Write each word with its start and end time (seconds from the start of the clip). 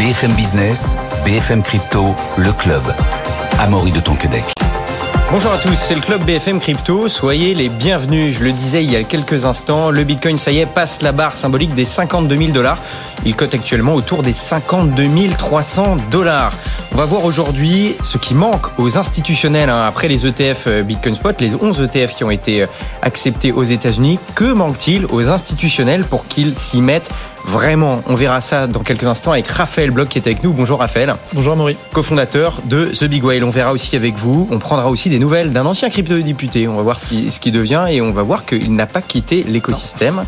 BFM 0.00 0.32
Business, 0.32 0.96
BFM 1.26 1.62
Crypto, 1.62 2.16
le 2.38 2.54
club. 2.54 2.80
Amaury 3.58 3.92
de 3.92 4.00
Tonquedec. 4.00 4.42
Bonjour 5.30 5.52
à 5.52 5.58
tous, 5.58 5.74
c'est 5.74 5.94
le 5.94 6.00
club 6.00 6.24
BFM 6.24 6.58
Crypto. 6.58 7.10
Soyez 7.10 7.54
les 7.54 7.68
bienvenus. 7.68 8.38
Je 8.38 8.42
le 8.42 8.52
disais 8.52 8.82
il 8.82 8.90
y 8.90 8.96
a 8.96 9.04
quelques 9.04 9.44
instants, 9.44 9.90
le 9.90 10.02
Bitcoin, 10.04 10.38
ça 10.38 10.52
y 10.52 10.60
est, 10.60 10.64
passe 10.64 11.02
la 11.02 11.12
barre 11.12 11.36
symbolique 11.36 11.74
des 11.74 11.84
52 11.84 12.34
000 12.34 12.52
dollars. 12.52 12.78
Il 13.26 13.36
cote 13.36 13.52
actuellement 13.52 13.94
autour 13.94 14.22
des 14.22 14.32
52 14.32 15.04
300 15.36 15.98
dollars. 16.10 16.54
On 16.92 16.96
va 16.96 17.04
voir 17.04 17.24
aujourd'hui 17.24 17.94
ce 18.02 18.16
qui 18.16 18.34
manque 18.34 18.66
aux 18.78 18.96
institutionnels 18.96 19.68
hein, 19.68 19.84
après 19.86 20.08
les 20.08 20.26
ETF 20.26 20.64
euh, 20.66 20.82
Bitcoin 20.82 21.14
Spot, 21.14 21.40
les 21.40 21.54
11 21.54 21.82
ETF 21.82 22.16
qui 22.16 22.24
ont 22.24 22.30
été 22.30 22.62
euh, 22.62 22.66
acceptés 23.02 23.52
aux 23.52 23.62
États-Unis. 23.62 24.18
Que 24.34 24.52
manque-t-il 24.52 25.06
aux 25.06 25.28
institutionnels 25.28 26.04
pour 26.04 26.26
qu'ils 26.26 26.56
s'y 26.56 26.80
mettent 26.80 27.10
Vraiment, 27.46 28.02
on 28.06 28.14
verra 28.14 28.40
ça 28.40 28.66
dans 28.66 28.80
quelques 28.80 29.04
instants 29.04 29.32
avec 29.32 29.48
Raphaël 29.48 29.90
Bloch 29.90 30.08
qui 30.08 30.18
est 30.18 30.26
avec 30.26 30.44
nous. 30.44 30.52
Bonjour 30.52 30.78
Raphaël. 30.78 31.14
Bonjour 31.32 31.54
Amaury. 31.54 31.76
Cofondateur 31.92 32.60
de 32.64 32.86
The 32.86 33.04
Big 33.04 33.24
Whale. 33.24 33.44
On 33.44 33.50
verra 33.50 33.72
aussi 33.72 33.96
avec 33.96 34.14
vous. 34.14 34.46
On 34.50 34.58
prendra 34.58 34.88
aussi 34.88 35.10
des 35.10 35.18
nouvelles 35.18 35.50
d'un 35.50 35.66
ancien 35.66 35.90
crypto-député. 35.90 36.68
On 36.68 36.74
va 36.74 36.82
voir 36.82 37.00
ce 37.00 37.06
qui, 37.06 37.30
ce 37.30 37.40
qui 37.40 37.50
devient 37.50 37.86
et 37.90 38.00
on 38.00 38.12
va 38.12 38.22
voir 38.22 38.44
qu'il 38.44 38.74
n'a 38.74 38.86
pas 38.86 39.02
quitté 39.02 39.42
l'écosystème. 39.42 40.24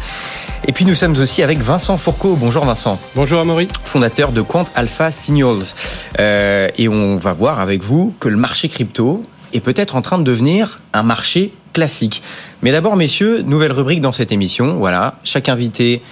Et 0.66 0.72
puis 0.72 0.84
nous 0.84 0.94
sommes 0.94 1.16
aussi 1.20 1.42
avec 1.42 1.58
Vincent 1.58 1.96
Fourcault. 1.96 2.36
Bonjour 2.38 2.64
Vincent. 2.64 2.98
Bonjour 3.14 3.40
Amaury. 3.40 3.68
Fondateur 3.84 4.32
de 4.32 4.42
Quant 4.42 4.66
Alpha 4.74 5.12
Signals. 5.12 5.74
Euh, 6.18 6.68
et 6.78 6.88
on 6.88 7.16
va 7.18 7.32
voir 7.32 7.60
avec 7.60 7.82
vous 7.82 8.14
que 8.20 8.28
le 8.28 8.36
marché 8.36 8.68
crypto 8.68 9.22
est 9.52 9.60
peut-être 9.60 9.96
en 9.96 10.02
train 10.02 10.18
de 10.18 10.24
devenir 10.24 10.80
un 10.92 11.02
marché 11.02 11.52
classique. 11.72 12.22
Mais 12.62 12.72
d'abord, 12.72 12.96
messieurs, 12.96 13.42
nouvelle 13.42 13.72
rubrique 13.72 14.00
dans 14.00 14.12
cette 14.12 14.32
émission. 14.32 14.76
Voilà, 14.76 15.14
chaque 15.24 15.48
invité 15.48 16.02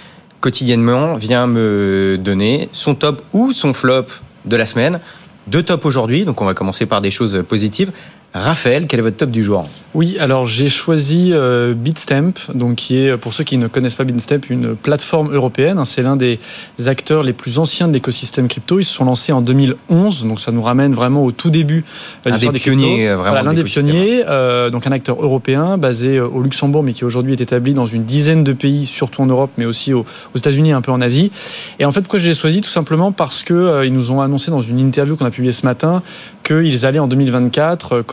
quotidiennement 0.41 1.15
vient 1.15 1.47
me 1.47 2.17
donner 2.19 2.67
son 2.73 2.95
top 2.95 3.21
ou 3.31 3.53
son 3.53 3.73
flop 3.73 4.07
de 4.45 4.55
la 4.57 4.65
semaine. 4.65 4.99
Deux 5.47 5.63
tops 5.63 5.85
aujourd'hui, 5.85 6.25
donc 6.25 6.41
on 6.41 6.45
va 6.45 6.53
commencer 6.53 6.85
par 6.85 6.99
des 6.99 7.11
choses 7.11 7.43
positives. 7.47 7.91
Raphaël, 8.33 8.87
quel 8.87 9.01
est 9.01 9.03
votre 9.03 9.17
top 9.17 9.29
du 9.29 9.43
jour 9.43 9.67
Oui, 9.93 10.15
alors 10.17 10.45
j'ai 10.45 10.69
choisi 10.69 11.31
euh, 11.33 11.73
Bitstamp, 11.73 12.31
donc 12.53 12.75
qui 12.75 12.97
est, 12.97 13.17
pour 13.17 13.33
ceux 13.33 13.43
qui 13.43 13.57
ne 13.57 13.67
connaissent 13.67 13.95
pas 13.95 14.05
Bitstamp, 14.05 14.39
une 14.49 14.77
plateforme 14.77 15.33
européenne. 15.33 15.83
C'est 15.83 16.01
l'un 16.01 16.15
des 16.15 16.39
acteurs 16.85 17.23
les 17.23 17.33
plus 17.33 17.59
anciens 17.59 17.89
de 17.89 17.93
l'écosystème 17.93 18.47
crypto. 18.47 18.79
Ils 18.79 18.85
se 18.85 18.93
sont 18.93 19.03
lancés 19.03 19.33
en 19.33 19.41
2011, 19.41 20.23
donc 20.23 20.39
ça 20.39 20.53
nous 20.53 20.61
ramène 20.61 20.93
vraiment 20.93 21.25
au 21.25 21.33
tout 21.33 21.49
début. 21.49 21.83
Euh, 22.25 22.31
un 22.31 22.37
des, 22.37 22.51
pionniers, 22.51 23.09
euh, 23.09 23.17
vraiment. 23.17 23.41
l'un 23.41 23.53
des 23.53 23.65
pionniers, 23.65 24.23
donc 24.71 24.87
un 24.87 24.93
acteur 24.93 25.21
européen 25.21 25.77
basé 25.77 26.21
au 26.21 26.41
Luxembourg, 26.41 26.83
mais 26.83 26.93
qui 26.93 27.03
aujourd'hui 27.03 27.33
est 27.33 27.41
établi 27.41 27.73
dans 27.73 27.85
une 27.85 28.05
dizaine 28.05 28.45
de 28.45 28.53
pays, 28.53 28.85
surtout 28.85 29.21
en 29.23 29.25
Europe, 29.25 29.51
mais 29.57 29.65
aussi 29.65 29.91
aux, 29.91 30.05
États-Unis, 30.37 30.71
un 30.71 30.81
peu 30.81 30.93
en 30.93 31.01
Asie. 31.01 31.33
Et 31.79 31.85
en 31.85 31.91
fait, 31.91 31.99
pourquoi 31.99 32.19
je 32.19 32.29
l'ai 32.29 32.33
choisi? 32.33 32.61
Tout 32.61 32.69
simplement 32.69 33.11
parce 33.11 33.43
que 33.43 33.85
ils 33.85 33.93
nous 33.93 34.09
ont 34.11 34.21
annoncé 34.21 34.51
dans 34.51 34.61
une 34.61 34.79
interview 34.79 35.17
qu'on 35.17 35.25
a 35.25 35.31
publiée 35.31 35.51
ce 35.51 35.65
matin 35.65 36.01
qu'ils 36.45 36.85
allaient 36.85 36.99
en 36.99 37.07
2024 37.07 38.03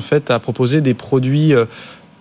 fait 0.00 0.30
à 0.30 0.38
proposer 0.38 0.80
des 0.80 0.94
produits 0.94 1.54
euh, 1.54 1.64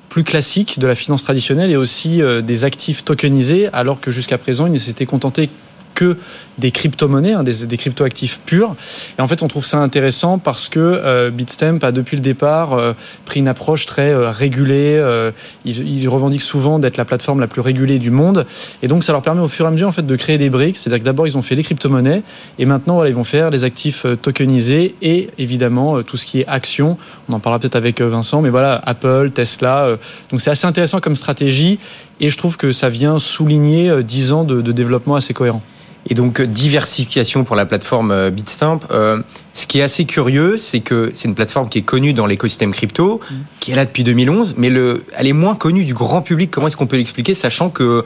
plus 0.10 0.24
classiques 0.24 0.80
de 0.80 0.88
la 0.88 0.96
finance 0.96 1.24
traditionnelle 1.24 1.72
et 1.72 1.76
aussi 1.76 2.22
euh, 2.22 2.42
des 2.42 2.64
actifs 2.64 3.04
tokenisés, 3.04 3.68
alors 3.74 4.00
que 4.00 4.12
jusqu'à 4.12 4.38
présent, 4.38 4.66
ils 4.68 4.80
s'étaient 4.80 5.06
contentés 5.06 5.50
que 5.96 6.18
des 6.58 6.72
crypto-monnaies, 6.72 7.34
hein, 7.34 7.44
des, 7.44 7.66
des 7.66 7.78
crypto-actifs 7.78 8.40
purs. 8.46 8.76
Et 9.18 9.22
en 9.22 9.28
fait, 9.28 9.44
on 9.44 9.48
trouve 9.48 9.66
ça 9.66 9.80
intéressant 9.80 10.38
parce 10.38 10.70
que 10.70 10.80
euh, 10.80 11.30
Bitstamp 11.30 11.80
a 11.82 11.92
depuis 11.92 12.16
le 12.16 12.22
départ 12.22 12.74
euh, 12.74 12.94
pris 13.26 13.40
une 13.40 13.48
approche 13.48 13.86
très 13.86 14.12
euh, 14.12 14.30
régulée. 14.30 14.98
Euh, 14.98 15.32
il, 15.66 15.88
il, 15.88 16.08
revendique 16.08 16.42
souvent 16.42 16.80
d'être 16.80 16.98
la 16.98 17.06
plateforme 17.06 17.40
la 17.40 17.48
plus 17.48 17.62
régulée 17.62 18.00
du 18.00 18.12
monde. 18.12 18.46
Et 18.82 18.88
donc, 18.88 19.04
ça 19.04 19.12
leur 19.12 19.22
permet 19.22 19.42
au 19.42 19.48
fur 19.48 19.66
et 19.66 19.68
à 19.68 19.72
mesure 19.72 19.88
en 19.88 19.92
fait 19.92 20.06
de 20.06 20.16
créer 20.16 20.38
des 20.38 20.50
briques. 20.50 20.78
C'est-à-dire 20.78 21.00
que 21.00 21.06
d'abord, 21.06 21.28
ils 21.28 21.38
ont 21.38 21.42
fait 21.42 21.56
les 21.56 21.64
crypto-monnaies 21.64 22.24
et 22.60 22.66
maintenant, 22.66 22.96
voilà, 22.96 23.10
ils 23.10 23.16
vont 23.16 23.24
faire 23.24 23.50
les 23.50 23.64
actifs 23.64 24.06
tokenisés 24.22 24.96
et 25.02 25.30
évidemment 25.38 26.04
tout 26.04 26.18
ce 26.18 26.26
qui 26.26 26.42
est 26.42 26.48
action. 26.48 26.98
On 27.30 27.34
en 27.34 27.40
parlera 27.40 27.60
peut-être 27.60 27.76
avec 27.76 28.02
Vincent, 28.02 28.42
mais 28.42 28.50
voilà, 28.50 28.82
Apple, 28.86 29.32
Tesla. 29.34 29.98
donc, 30.32 30.42
c'est 30.42 30.52
assez 30.52 30.68
intéressant 30.68 31.00
comme 31.00 31.16
stratégie 31.16 31.80
et 32.20 32.30
je 32.30 32.38
trouve 32.38 32.58
que 32.58 32.72
ça 32.72 32.90
vient 32.90 33.20
souligner 33.20 34.04
10 34.04 34.32
ans 34.32 34.44
de, 34.44 34.62
de 34.62 34.72
développement 34.72 35.16
assez 35.16 35.34
cohérent. 35.34 35.62
Et 36.08 36.14
donc 36.14 36.42
diversification 36.42 37.44
pour 37.44 37.56
la 37.56 37.66
plateforme 37.66 38.12
euh, 38.12 38.30
Bitstamp. 38.30 38.82
Euh, 38.92 39.22
ce 39.54 39.66
qui 39.66 39.80
est 39.80 39.84
assez 39.84 40.06
curieux, 40.06 40.58
c'est 40.58 40.82
que 40.82 41.12
c'est 41.16 41.28
une 41.28 41.36
plateforme 41.36 41.70
qui 41.70 41.80
est 41.80 41.84
connue 41.84 42.14
dans 42.14 42.26
l'écosystème 42.26 42.72
crypto, 42.72 43.22
mm. 43.30 43.36
qui 43.60 43.72
est 43.72 43.76
là 43.76 43.86
depuis 43.86 44.04
2011, 44.04 44.56
mais 44.58 44.70
le, 44.70 45.04
elle 45.18 45.28
est 45.28 45.34
moins 45.34 45.56
connue 45.56 45.86
du 45.86 45.94
grand 45.94 46.22
public. 46.22 46.52
Comment 46.52 46.68
est-ce 46.68 46.78
qu'on 46.78 46.88
peut 46.88 46.98
l'expliquer, 46.98 47.34
sachant 47.34 47.70
que 47.70 48.04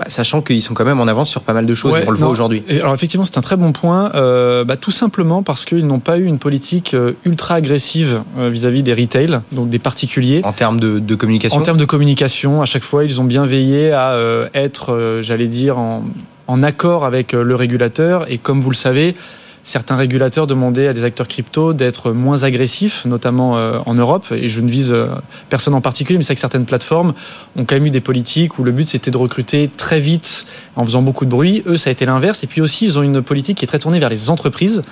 bah, 0.00 0.06
sachant 0.08 0.40
qu'ils 0.40 0.62
sont 0.62 0.72
quand 0.72 0.84
même 0.84 1.00
en 1.00 1.08
avance 1.08 1.28
sur 1.28 1.42
pas 1.42 1.52
mal 1.52 1.66
de 1.66 1.74
choses, 1.74 1.92
ouais, 1.92 2.04
on 2.06 2.10
le 2.10 2.16
voit 2.16 2.28
aujourd'hui. 2.28 2.62
Alors 2.70 2.94
effectivement, 2.94 3.26
c'est 3.26 3.36
un 3.36 3.42
très 3.42 3.56
bon 3.56 3.72
point, 3.72 4.10
euh, 4.14 4.64
bah, 4.64 4.76
tout 4.76 4.90
simplement 4.90 5.42
parce 5.42 5.64
qu'ils 5.64 5.86
n'ont 5.86 5.98
pas 5.98 6.16
eu 6.16 6.24
une 6.24 6.38
politique 6.38 6.94
euh, 6.94 7.12
ultra 7.24 7.56
agressive 7.56 8.22
euh, 8.38 8.48
vis-à-vis 8.48 8.82
des 8.82 8.94
retail, 8.94 9.40
donc 9.52 9.68
des 9.68 9.78
particuliers. 9.78 10.40
En 10.44 10.52
termes 10.52 10.80
de, 10.80 11.00
de, 11.00 11.14
communication 11.16 11.58
En 11.58 11.62
termes 11.62 11.76
de 11.76 11.84
communication, 11.84 12.62
à 12.62 12.66
chaque 12.66 12.84
fois, 12.84 13.04
ils 13.04 13.20
ont 13.20 13.24
bien 13.24 13.44
veillé 13.44 13.92
à 13.92 14.12
euh, 14.12 14.48
être, 14.54 14.94
euh, 14.94 15.22
j'allais 15.22 15.48
dire, 15.48 15.76
en, 15.76 16.04
en 16.50 16.64
accord 16.64 17.04
avec 17.04 17.32
le 17.32 17.54
régulateur. 17.54 18.30
Et 18.30 18.38
comme 18.38 18.60
vous 18.60 18.70
le 18.70 18.76
savez, 18.76 19.14
certains 19.62 19.94
régulateurs 19.94 20.48
demandaient 20.48 20.88
à 20.88 20.92
des 20.92 21.04
acteurs 21.04 21.28
crypto 21.28 21.74
d'être 21.74 22.10
moins 22.10 22.42
agressifs, 22.42 23.04
notamment 23.04 23.56
euh, 23.56 23.78
en 23.86 23.94
Europe. 23.94 24.26
Et 24.32 24.48
je 24.48 24.60
ne 24.60 24.68
vise 24.68 24.90
euh, 24.90 25.06
personne 25.48 25.74
en 25.74 25.80
particulier, 25.80 26.18
mais 26.18 26.24
c'est 26.24 26.34
que 26.34 26.40
certaines 26.40 26.64
plateformes 26.64 27.14
ont 27.56 27.64
quand 27.64 27.76
même 27.76 27.86
eu 27.86 27.90
des 27.90 28.00
politiques 28.00 28.58
où 28.58 28.64
le 28.64 28.72
but 28.72 28.88
c'était 28.88 29.12
de 29.12 29.16
recruter 29.16 29.70
très 29.76 30.00
vite 30.00 30.44
en 30.74 30.84
faisant 30.84 31.02
beaucoup 31.02 31.24
de 31.24 31.30
bruit. 31.30 31.62
Eux, 31.66 31.76
ça 31.76 31.90
a 31.90 31.92
été 31.92 32.04
l'inverse. 32.04 32.42
Et 32.42 32.48
puis 32.48 32.60
aussi, 32.60 32.86
ils 32.86 32.98
ont 32.98 33.02
une 33.02 33.22
politique 33.22 33.58
qui 33.58 33.64
est 33.64 33.68
très 33.68 33.78
tournée 33.78 34.00
vers 34.00 34.10
les 34.10 34.28
entreprises. 34.28 34.82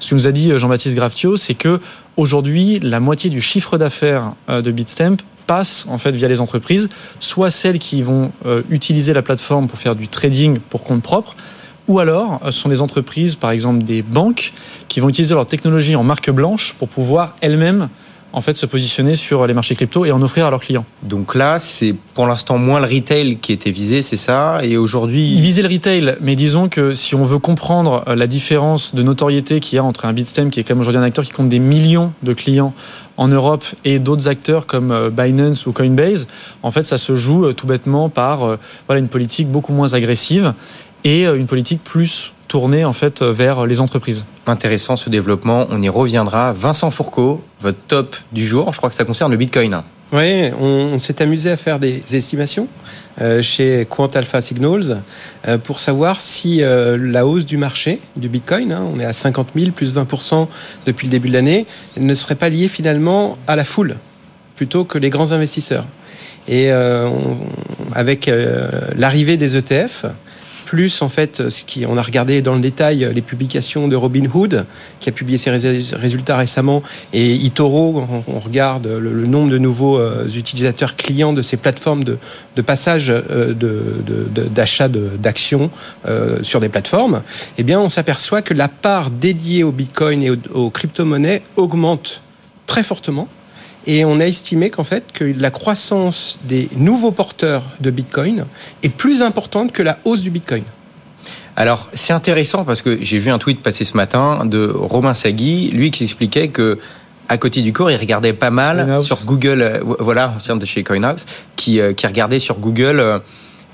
Ce 0.00 0.08
que 0.08 0.16
nous 0.16 0.26
a 0.26 0.32
dit 0.32 0.50
Jean-Baptiste 0.56 0.96
Graftio, 0.96 1.36
c'est 1.36 1.54
que 1.54 1.80
aujourd'hui, 2.16 2.80
la 2.80 2.98
moitié 2.98 3.30
du 3.30 3.40
chiffre 3.40 3.78
d'affaires 3.78 4.32
de 4.48 4.70
Bitstamp 4.72 5.18
passe 5.46 5.86
en 5.88 5.98
fait 5.98 6.12
via 6.12 6.28
les 6.28 6.40
entreprises, 6.40 6.88
soit 7.20 7.50
celles 7.50 7.78
qui 7.78 8.02
vont 8.02 8.32
euh, 8.46 8.62
utiliser 8.70 9.12
la 9.12 9.22
plateforme 9.22 9.68
pour 9.68 9.78
faire 9.78 9.96
du 9.96 10.08
trading 10.08 10.58
pour 10.58 10.82
compte 10.82 11.02
propre, 11.02 11.36
ou 11.86 11.98
alors 11.98 12.40
ce 12.44 12.52
sont 12.52 12.70
des 12.70 12.80
entreprises, 12.80 13.34
par 13.34 13.50
exemple 13.50 13.84
des 13.84 14.02
banques, 14.02 14.52
qui 14.88 15.00
vont 15.00 15.08
utiliser 15.08 15.34
leur 15.34 15.46
technologie 15.46 15.96
en 15.96 16.02
marque 16.02 16.30
blanche 16.30 16.74
pour 16.78 16.88
pouvoir 16.88 17.36
elles-mêmes 17.42 17.88
en 18.34 18.40
fait 18.40 18.56
se 18.56 18.66
positionner 18.66 19.14
sur 19.14 19.46
les 19.46 19.54
marchés 19.54 19.76
crypto 19.76 20.04
et 20.04 20.10
en 20.10 20.20
offrir 20.20 20.46
à 20.46 20.50
leurs 20.50 20.60
clients. 20.60 20.84
Donc 21.04 21.36
là, 21.36 21.60
c'est 21.60 21.94
pour 22.14 22.26
l'instant 22.26 22.58
moins 22.58 22.80
le 22.80 22.92
retail 22.92 23.38
qui 23.38 23.52
était 23.52 23.70
visé, 23.70 24.02
c'est 24.02 24.16
ça? 24.16 24.58
Et 24.62 24.76
aujourd'hui... 24.76 25.32
Ils 25.34 25.40
visaient 25.40 25.62
le 25.62 25.68
retail, 25.68 26.16
mais 26.20 26.34
disons 26.34 26.68
que 26.68 26.94
si 26.94 27.14
on 27.14 27.22
veut 27.22 27.38
comprendre 27.38 28.04
la 28.12 28.26
différence 28.26 28.94
de 28.94 29.04
notoriété 29.04 29.60
qu'il 29.60 29.76
y 29.76 29.78
a 29.78 29.84
entre 29.84 30.04
un 30.04 30.12
Bitstamp, 30.12 30.50
qui 30.50 30.58
est 30.58 30.64
quand 30.64 30.74
même 30.74 30.80
aujourd'hui 30.80 31.00
un 31.00 31.04
acteur 31.04 31.24
qui 31.24 31.30
compte 31.30 31.48
des 31.48 31.60
millions 31.60 32.12
de 32.24 32.34
clients 32.34 32.74
en 33.16 33.28
Europe 33.28 33.64
et 33.84 34.00
d'autres 34.00 34.26
acteurs 34.26 34.66
comme 34.66 35.10
Binance 35.10 35.66
ou 35.66 35.72
Coinbase, 35.72 36.26
en 36.64 36.72
fait, 36.72 36.84
ça 36.84 36.98
se 36.98 37.14
joue 37.14 37.52
tout 37.52 37.68
bêtement 37.68 38.08
par 38.08 38.58
voilà, 38.88 38.98
une 38.98 39.08
politique 39.08 39.48
beaucoup 39.48 39.72
moins 39.72 39.94
agressive 39.94 40.54
et 41.04 41.24
une 41.26 41.46
politique 41.46 41.84
plus 41.84 42.32
tournée 42.54 42.84
en 42.84 42.92
fait 42.92 43.20
vers 43.20 43.66
les 43.66 43.80
entreprises. 43.80 44.24
Intéressant 44.46 44.94
ce 44.94 45.10
développement, 45.10 45.66
on 45.70 45.82
y 45.82 45.88
reviendra. 45.88 46.52
Vincent 46.52 46.92
Fourcault, 46.92 47.42
votre 47.60 47.80
top 47.88 48.14
du 48.30 48.46
jour, 48.46 48.72
je 48.72 48.78
crois 48.78 48.90
que 48.90 48.94
ça 48.94 49.04
concerne 49.04 49.32
le 49.32 49.36
Bitcoin. 49.36 49.82
Oui, 50.12 50.52
on, 50.60 50.92
on 50.94 50.98
s'est 51.00 51.20
amusé 51.20 51.50
à 51.50 51.56
faire 51.56 51.80
des 51.80 52.00
estimations 52.12 52.68
euh, 53.20 53.42
chez 53.42 53.88
Quant 53.90 54.06
Alpha 54.06 54.40
Signals 54.40 55.02
euh, 55.48 55.58
pour 55.58 55.80
savoir 55.80 56.20
si 56.20 56.62
euh, 56.62 56.96
la 56.96 57.26
hausse 57.26 57.44
du 57.44 57.56
marché 57.56 57.98
du 58.14 58.28
Bitcoin, 58.28 58.72
hein, 58.72 58.86
on 58.88 59.00
est 59.00 59.04
à 59.04 59.12
50 59.12 59.48
000 59.56 59.72
plus 59.72 59.92
20 59.92 60.06
depuis 60.86 61.08
le 61.08 61.10
début 61.10 61.30
de 61.30 61.34
l'année, 61.34 61.66
ne 61.96 62.14
serait 62.14 62.36
pas 62.36 62.50
liée 62.50 62.68
finalement 62.68 63.36
à 63.48 63.56
la 63.56 63.64
foule 63.64 63.96
plutôt 64.54 64.84
que 64.84 64.98
les 64.98 65.10
grands 65.10 65.32
investisseurs. 65.32 65.86
Et 66.46 66.70
euh, 66.70 67.08
on, 67.08 67.36
avec 67.94 68.28
euh, 68.28 68.68
l'arrivée 68.96 69.36
des 69.36 69.56
ETF, 69.56 70.06
plus 70.74 71.02
en 71.02 71.08
fait 71.08 71.40
on 71.86 71.96
a 71.96 72.02
regardé 72.02 72.42
dans 72.42 72.56
le 72.56 72.60
détail 72.60 73.08
les 73.14 73.22
publications 73.22 73.86
de 73.86 73.94
Robinhood 73.94 74.66
qui 74.98 75.08
a 75.08 75.12
publié 75.12 75.38
ses 75.38 75.50
résultats 75.50 76.36
récemment 76.36 76.82
et 77.12 77.32
Itoro 77.32 78.04
on, 78.10 78.24
on 78.26 78.40
regarde 78.40 78.88
le, 78.88 79.24
nombre 79.24 79.52
de 79.52 79.58
nouveaux 79.58 80.00
euh, 80.00 80.26
utilisateurs 80.26 80.96
clients 80.96 81.32
de 81.32 81.42
ces 81.42 81.56
plateformes 81.56 82.02
de, 82.02 82.18
passage 82.62 83.08
euh, 83.08 83.54
d'achat 83.54 84.88
d'actions 84.88 85.70
euh, 86.08 86.42
sur 86.42 86.58
des 86.58 86.68
plateformes 86.68 87.22
eh 87.56 87.62
bien 87.62 87.78
on 87.78 87.88
s'aperçoit 87.88 88.42
que 88.42 88.52
la 88.52 88.66
part 88.66 89.12
dédiée 89.12 89.62
au 89.62 89.70
Bitcoin 89.70 90.24
et 90.24 90.30
aux, 90.30 90.38
aux 90.54 90.70
crypto-monnaies 90.70 91.42
augmente 91.54 92.20
très 92.66 92.82
fortement 92.82 93.28
et 93.86 94.04
on 94.04 94.20
a 94.20 94.26
estimé 94.26 94.70
qu'en 94.70 94.84
fait 94.84 95.04
que 95.12 95.24
la 95.24 95.50
croissance 95.50 96.40
des 96.44 96.68
nouveaux 96.76 97.10
porteurs 97.10 97.64
de 97.80 97.90
Bitcoin 97.90 98.46
est 98.82 98.88
plus 98.88 99.22
importante 99.22 99.72
que 99.72 99.82
la 99.82 99.98
hausse 100.04 100.22
du 100.22 100.30
Bitcoin. 100.30 100.64
Alors 101.56 101.88
c'est 101.94 102.12
intéressant 102.12 102.64
parce 102.64 102.82
que 102.82 102.98
j'ai 103.02 103.18
vu 103.18 103.30
un 103.30 103.38
tweet 103.38 103.62
passer 103.62 103.84
ce 103.84 103.96
matin 103.96 104.44
de 104.44 104.66
Romain 104.66 105.14
Sagui, 105.14 105.70
lui 105.70 105.90
qui 105.90 106.04
expliquait 106.04 106.48
que 106.48 106.78
à 107.28 107.38
côté 107.38 107.62
du 107.62 107.72
cours, 107.72 107.90
il 107.90 107.96
regardait 107.96 108.32
pas 108.32 108.50
mal 108.50 108.84
Coinhouse. 108.84 109.06
sur 109.06 109.24
Google, 109.24 109.62
euh, 109.62 109.80
voilà, 109.98 110.30
ancien 110.36 110.56
de 110.56 110.66
chez 110.66 110.82
Coinhouse, 110.82 111.24
qui, 111.56 111.80
euh, 111.80 111.94
qui 111.94 112.06
regardait 112.06 112.38
sur 112.38 112.58
Google 112.58 113.00
euh, 113.00 113.18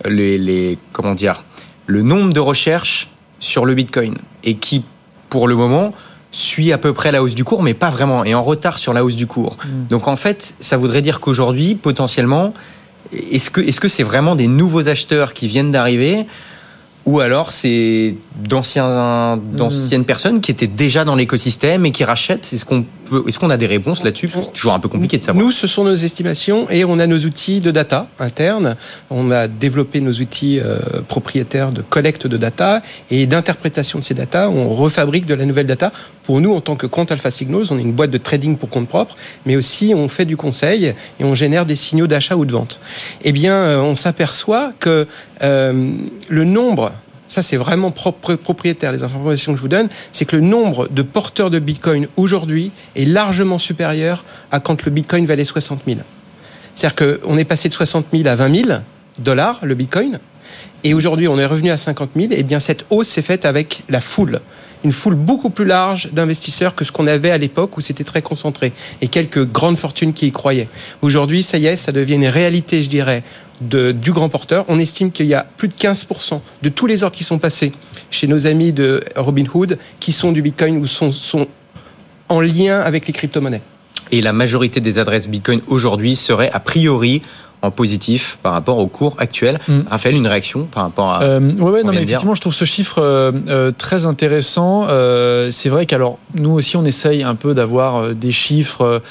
les, 0.04 0.38
les, 0.38 0.78
comment 0.92 1.14
dire, 1.14 1.44
le 1.86 2.02
nombre 2.02 2.32
de 2.32 2.40
recherches 2.40 3.08
sur 3.40 3.64
le 3.64 3.74
Bitcoin. 3.74 4.16
et 4.44 4.54
qui, 4.54 4.84
pour 5.28 5.48
le 5.48 5.56
moment, 5.56 5.92
suit 6.32 6.72
à 6.72 6.78
peu 6.78 6.92
près 6.92 7.12
la 7.12 7.22
hausse 7.22 7.34
du 7.34 7.44
cours, 7.44 7.62
mais 7.62 7.74
pas 7.74 7.90
vraiment, 7.90 8.24
et 8.24 8.34
en 8.34 8.42
retard 8.42 8.78
sur 8.78 8.92
la 8.92 9.04
hausse 9.04 9.16
du 9.16 9.26
cours. 9.26 9.56
Mm. 9.64 9.86
Donc 9.88 10.08
en 10.08 10.16
fait, 10.16 10.54
ça 10.60 10.76
voudrait 10.76 11.02
dire 11.02 11.20
qu'aujourd'hui, 11.20 11.74
potentiellement, 11.74 12.54
est-ce 13.12 13.50
que 13.50 13.88
c'est 13.88 14.02
vraiment 14.02 14.36
des 14.36 14.46
nouveaux 14.46 14.88
acheteurs 14.88 15.32
qui 15.34 15.48
viennent 15.48 15.72
d'arriver 15.72 16.26
ou 17.06 17.20
alors 17.20 17.50
c'est 17.50 18.16
d'anciennes 18.36 20.04
personnes 20.06 20.40
qui 20.40 20.50
étaient 20.50 20.66
déjà 20.66 21.04
dans 21.04 21.16
l'écosystème 21.16 21.86
et 21.86 21.92
qui 21.92 22.04
rachètent? 22.04 22.52
Est-ce 22.52 22.64
qu'on 22.64 22.84
est-ce 23.26 23.38
qu'on 23.38 23.50
a 23.50 23.56
des 23.56 23.66
réponses 23.66 24.02
là-dessus? 24.04 24.30
C'est 24.42 24.52
toujours 24.52 24.72
un 24.72 24.80
peu 24.80 24.88
compliqué 24.88 25.18
de 25.18 25.22
savoir. 25.22 25.44
Nous, 25.44 25.52
ce 25.52 25.66
sont 25.66 25.84
nos 25.84 25.96
estimations 25.96 26.68
et 26.70 26.84
on 26.84 26.98
a 26.98 27.06
nos 27.06 27.18
outils 27.18 27.60
de 27.60 27.70
data 27.70 28.08
internes. 28.18 28.76
On 29.10 29.30
a 29.30 29.48
développé 29.48 30.00
nos 30.00 30.12
outils 30.12 30.60
euh, 30.60 30.78
propriétaires 31.08 31.72
de 31.72 31.82
collecte 31.82 32.26
de 32.26 32.36
data 32.36 32.82
et 33.10 33.26
d'interprétation 33.26 33.98
de 33.98 34.04
ces 34.04 34.14
data. 34.14 34.50
On 34.50 34.74
refabrique 34.74 35.26
de 35.26 35.34
la 35.34 35.44
nouvelle 35.44 35.66
data. 35.66 35.92
Pour 36.24 36.40
nous, 36.40 36.54
en 36.54 36.60
tant 36.60 36.76
que 36.76 36.86
compte 36.86 37.10
Alpha 37.10 37.30
Signals, 37.30 37.66
on 37.70 37.78
est 37.78 37.82
une 37.82 37.92
boîte 37.92 38.10
de 38.10 38.18
trading 38.18 38.56
pour 38.56 38.68
compte 38.68 38.88
propre, 38.88 39.16
mais 39.46 39.56
aussi 39.56 39.92
on 39.96 40.08
fait 40.08 40.24
du 40.24 40.36
conseil 40.36 40.94
et 41.18 41.24
on 41.24 41.34
génère 41.34 41.66
des 41.66 41.76
signaux 41.76 42.06
d'achat 42.06 42.36
ou 42.36 42.44
de 42.44 42.52
vente. 42.52 42.78
Eh 43.22 43.32
bien, 43.32 43.54
euh, 43.54 43.80
on 43.80 43.94
s'aperçoit 43.94 44.72
que 44.78 45.06
euh, 45.42 45.92
le 46.28 46.44
nombre 46.44 46.92
ça 47.30 47.42
c'est 47.42 47.56
vraiment 47.56 47.92
propre, 47.92 48.34
propriétaire, 48.34 48.92
les 48.92 49.02
informations 49.02 49.52
que 49.52 49.56
je 49.56 49.62
vous 49.62 49.68
donne, 49.68 49.88
c'est 50.12 50.26
que 50.26 50.36
le 50.36 50.42
nombre 50.42 50.88
de 50.88 51.00
porteurs 51.00 51.48
de 51.48 51.58
Bitcoin 51.58 52.08
aujourd'hui 52.16 52.72
est 52.96 53.06
largement 53.06 53.56
supérieur 53.56 54.24
à 54.50 54.60
quand 54.60 54.84
le 54.84 54.90
Bitcoin 54.90 55.24
valait 55.24 55.46
60 55.46 55.80
000. 55.86 56.00
C'est-à-dire 56.74 57.18
qu'on 57.20 57.38
est 57.38 57.44
passé 57.44 57.68
de 57.68 57.74
60 57.74 58.06
000 58.12 58.28
à 58.28 58.34
20 58.34 58.64
000 58.66 58.80
dollars 59.18 59.60
le 59.62 59.74
Bitcoin, 59.74 60.18
et 60.84 60.92
aujourd'hui 60.92 61.28
on 61.28 61.38
est 61.38 61.46
revenu 61.46 61.70
à 61.70 61.76
50 61.76 62.10
000, 62.16 62.28
et 62.32 62.42
bien 62.42 62.60
cette 62.60 62.84
hausse 62.90 63.08
s'est 63.08 63.22
faite 63.22 63.46
avec 63.46 63.82
la 63.88 64.00
foule. 64.00 64.40
Une 64.84 64.92
foule 64.92 65.14
beaucoup 65.14 65.50
plus 65.50 65.64
large 65.64 66.08
d'investisseurs 66.12 66.74
que 66.74 66.84
ce 66.84 66.92
qu'on 66.92 67.06
avait 67.06 67.30
à 67.30 67.38
l'époque 67.38 67.76
où 67.76 67.80
c'était 67.80 68.04
très 68.04 68.22
concentré, 68.22 68.72
et 69.00 69.08
quelques 69.08 69.44
grandes 69.46 69.76
fortunes 69.76 70.12
qui 70.12 70.26
y 70.28 70.32
croyaient. 70.32 70.68
Aujourd'hui, 71.02 71.42
ça 71.42 71.58
y 71.58 71.66
est, 71.66 71.76
ça 71.76 71.92
devient 71.92 72.14
une 72.14 72.26
réalité, 72.26 72.82
je 72.82 72.88
dirais, 72.88 73.22
du 73.60 74.12
grand 74.12 74.28
porteur. 74.28 74.64
On 74.68 74.78
estime 74.78 75.12
qu'il 75.12 75.26
y 75.26 75.34
a 75.34 75.46
plus 75.56 75.68
de 75.68 75.74
15% 75.74 76.40
de 76.62 76.68
tous 76.68 76.86
les 76.86 77.02
ordres 77.02 77.16
qui 77.16 77.24
sont 77.24 77.38
passés 77.38 77.72
chez 78.10 78.26
nos 78.26 78.46
amis 78.46 78.72
de 78.72 79.04
Robinhood 79.16 79.78
qui 80.00 80.12
sont 80.12 80.32
du 80.32 80.42
Bitcoin 80.42 80.78
ou 80.78 80.86
sont, 80.86 81.12
sont 81.12 81.46
en 82.28 82.40
lien 82.40 82.80
avec 82.80 83.06
les 83.06 83.12
crypto-monnaies. 83.12 83.62
Et 84.12 84.22
la 84.22 84.32
majorité 84.32 84.80
des 84.80 84.98
adresses 84.98 85.28
Bitcoin 85.28 85.60
aujourd'hui 85.68 86.16
seraient 86.16 86.50
a 86.52 86.58
priori 86.58 87.22
en 87.62 87.70
positif 87.70 88.38
par 88.42 88.52
rapport 88.52 88.78
au 88.78 88.86
cours 88.86 89.14
actuel. 89.18 89.58
Mm. 89.68 89.80
Raphaël, 89.90 90.16
une 90.16 90.26
réaction 90.26 90.64
par 90.64 90.84
rapport 90.84 91.12
à... 91.12 91.22
Euh, 91.22 91.40
ouais, 91.40 91.70
ouais, 91.70 91.82
non, 91.82 91.92
mais 91.92 92.02
effectivement, 92.02 92.34
je 92.34 92.40
trouve 92.40 92.54
ce 92.54 92.64
chiffre 92.64 92.98
euh, 92.98 93.32
euh, 93.48 93.70
très 93.76 94.06
intéressant. 94.06 94.86
Euh, 94.88 95.50
c'est 95.50 95.68
vrai 95.68 95.86
qu'alors, 95.86 96.18
nous 96.34 96.52
aussi, 96.52 96.76
on 96.76 96.84
essaye 96.84 97.22
un 97.22 97.34
peu 97.34 97.54
d'avoir 97.54 98.14
des 98.14 98.32
chiffres 98.32 99.02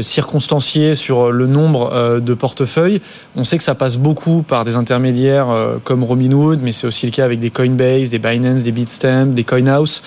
circonstanciés 0.00 0.94
sur 0.94 1.30
le 1.30 1.46
nombre 1.46 2.18
de 2.20 2.34
portefeuilles. 2.34 3.00
On 3.36 3.44
sait 3.44 3.58
que 3.58 3.64
ça 3.64 3.74
passe 3.74 3.96
beaucoup 3.96 4.42
par 4.42 4.64
des 4.64 4.76
intermédiaires 4.76 5.48
comme 5.84 6.02
Robinhood, 6.02 6.60
mais 6.62 6.72
c'est 6.72 6.86
aussi 6.86 7.06
le 7.06 7.12
cas 7.12 7.24
avec 7.24 7.40
des 7.40 7.50
Coinbase, 7.50 8.10
des 8.10 8.18
Binance, 8.18 8.62
des 8.62 8.72
Bitstamp, 8.72 9.26
des 9.26 9.44
CoinHouse. 9.44 10.02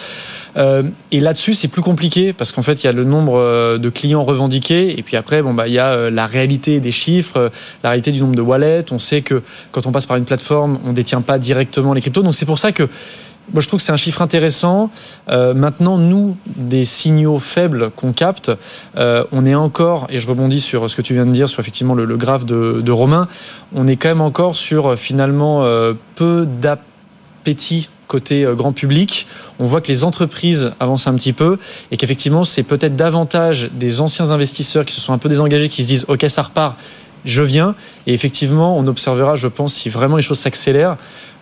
Euh, 0.57 0.83
et 1.11 1.19
là-dessus, 1.19 1.53
c'est 1.53 1.67
plus 1.67 1.81
compliqué 1.81 2.33
parce 2.33 2.51
qu'en 2.51 2.61
fait, 2.61 2.83
il 2.83 2.85
y 2.85 2.89
a 2.89 2.93
le 2.93 3.03
nombre 3.03 3.37
euh, 3.37 3.77
de 3.77 3.89
clients 3.89 4.23
revendiqués 4.23 4.97
et 4.97 5.03
puis 5.03 5.17
après, 5.17 5.41
bon 5.41 5.53
bah, 5.53 5.67
il 5.67 5.73
y 5.73 5.79
a 5.79 5.93
euh, 5.93 6.09
la 6.09 6.27
réalité 6.27 6.79
des 6.79 6.91
chiffres, 6.91 7.51
la 7.83 7.89
réalité 7.89 8.11
du 8.11 8.21
nombre 8.21 8.35
de 8.35 8.41
wallets. 8.41 8.85
On 8.91 8.99
sait 8.99 9.21
que 9.21 9.41
quand 9.71 9.85
on 9.85 9.91
passe 9.91 10.05
par 10.05 10.17
une 10.17 10.25
plateforme, 10.25 10.79
on 10.85 10.93
détient 10.93 11.21
pas 11.21 11.39
directement 11.39 11.93
les 11.93 12.01
cryptos. 12.01 12.23
Donc 12.23 12.35
c'est 12.35 12.45
pour 12.45 12.59
ça 12.59 12.71
que 12.71 12.87
moi, 13.53 13.61
je 13.61 13.67
trouve 13.67 13.79
que 13.79 13.85
c'est 13.85 13.91
un 13.91 13.97
chiffre 13.97 14.23
intéressant. 14.23 14.89
Maintenant, 15.27 15.99
nous, 15.99 16.35
des 16.47 16.83
signaux 16.83 17.37
faibles 17.37 17.91
qu'on 17.91 18.11
capte, 18.11 18.49
on 18.97 19.45
est 19.45 19.53
encore, 19.53 20.07
et 20.09 20.17
je 20.17 20.27
rebondis 20.27 20.61
sur 20.61 20.89
ce 20.89 20.95
que 20.95 21.03
tu 21.03 21.13
viens 21.13 21.27
de 21.27 21.31
dire, 21.31 21.47
sur 21.47 21.59
effectivement 21.59 21.93
le, 21.93 22.17
graphe 22.17 22.45
de, 22.47 22.91
Romain, 22.91 23.27
on 23.75 23.85
est 23.85 23.97
quand 23.97 24.09
même 24.09 24.21
encore 24.21 24.55
sur 24.55 24.97
finalement 24.97 25.63
peu 26.15 26.47
d'appétit 26.47 27.89
côté 28.07 28.43
euh, 28.43 28.55
grand 28.55 28.71
public. 28.71 29.27
On 29.59 29.65
voit 29.65 29.81
que 29.81 29.87
les 29.87 30.03
entreprises 30.03 30.71
avancent 30.79 31.07
un 31.07 31.15
petit 31.15 31.33
peu 31.33 31.57
et 31.91 31.97
qu'effectivement, 31.97 32.43
c'est 32.43 32.63
peut-être 32.63 32.95
davantage 32.95 33.69
des 33.73 34.01
anciens 34.01 34.31
investisseurs 34.31 34.85
qui 34.85 34.93
se 34.93 35.01
sont 35.01 35.13
un 35.13 35.17
peu 35.17 35.29
désengagés, 35.29 35.69
qui 35.69 35.83
se 35.83 35.87
disent, 35.87 36.05
OK, 36.07 36.25
ça 36.27 36.43
repart, 36.43 36.77
je 37.23 37.41
viens. 37.41 37.75
Et 38.07 38.13
effectivement, 38.13 38.77
on 38.77 38.87
observera, 38.87 39.35
je 39.35 39.47
pense, 39.47 39.73
si 39.73 39.89
vraiment 39.89 40.17
les 40.17 40.23
choses 40.23 40.39
s'accélèrent, 40.39 40.97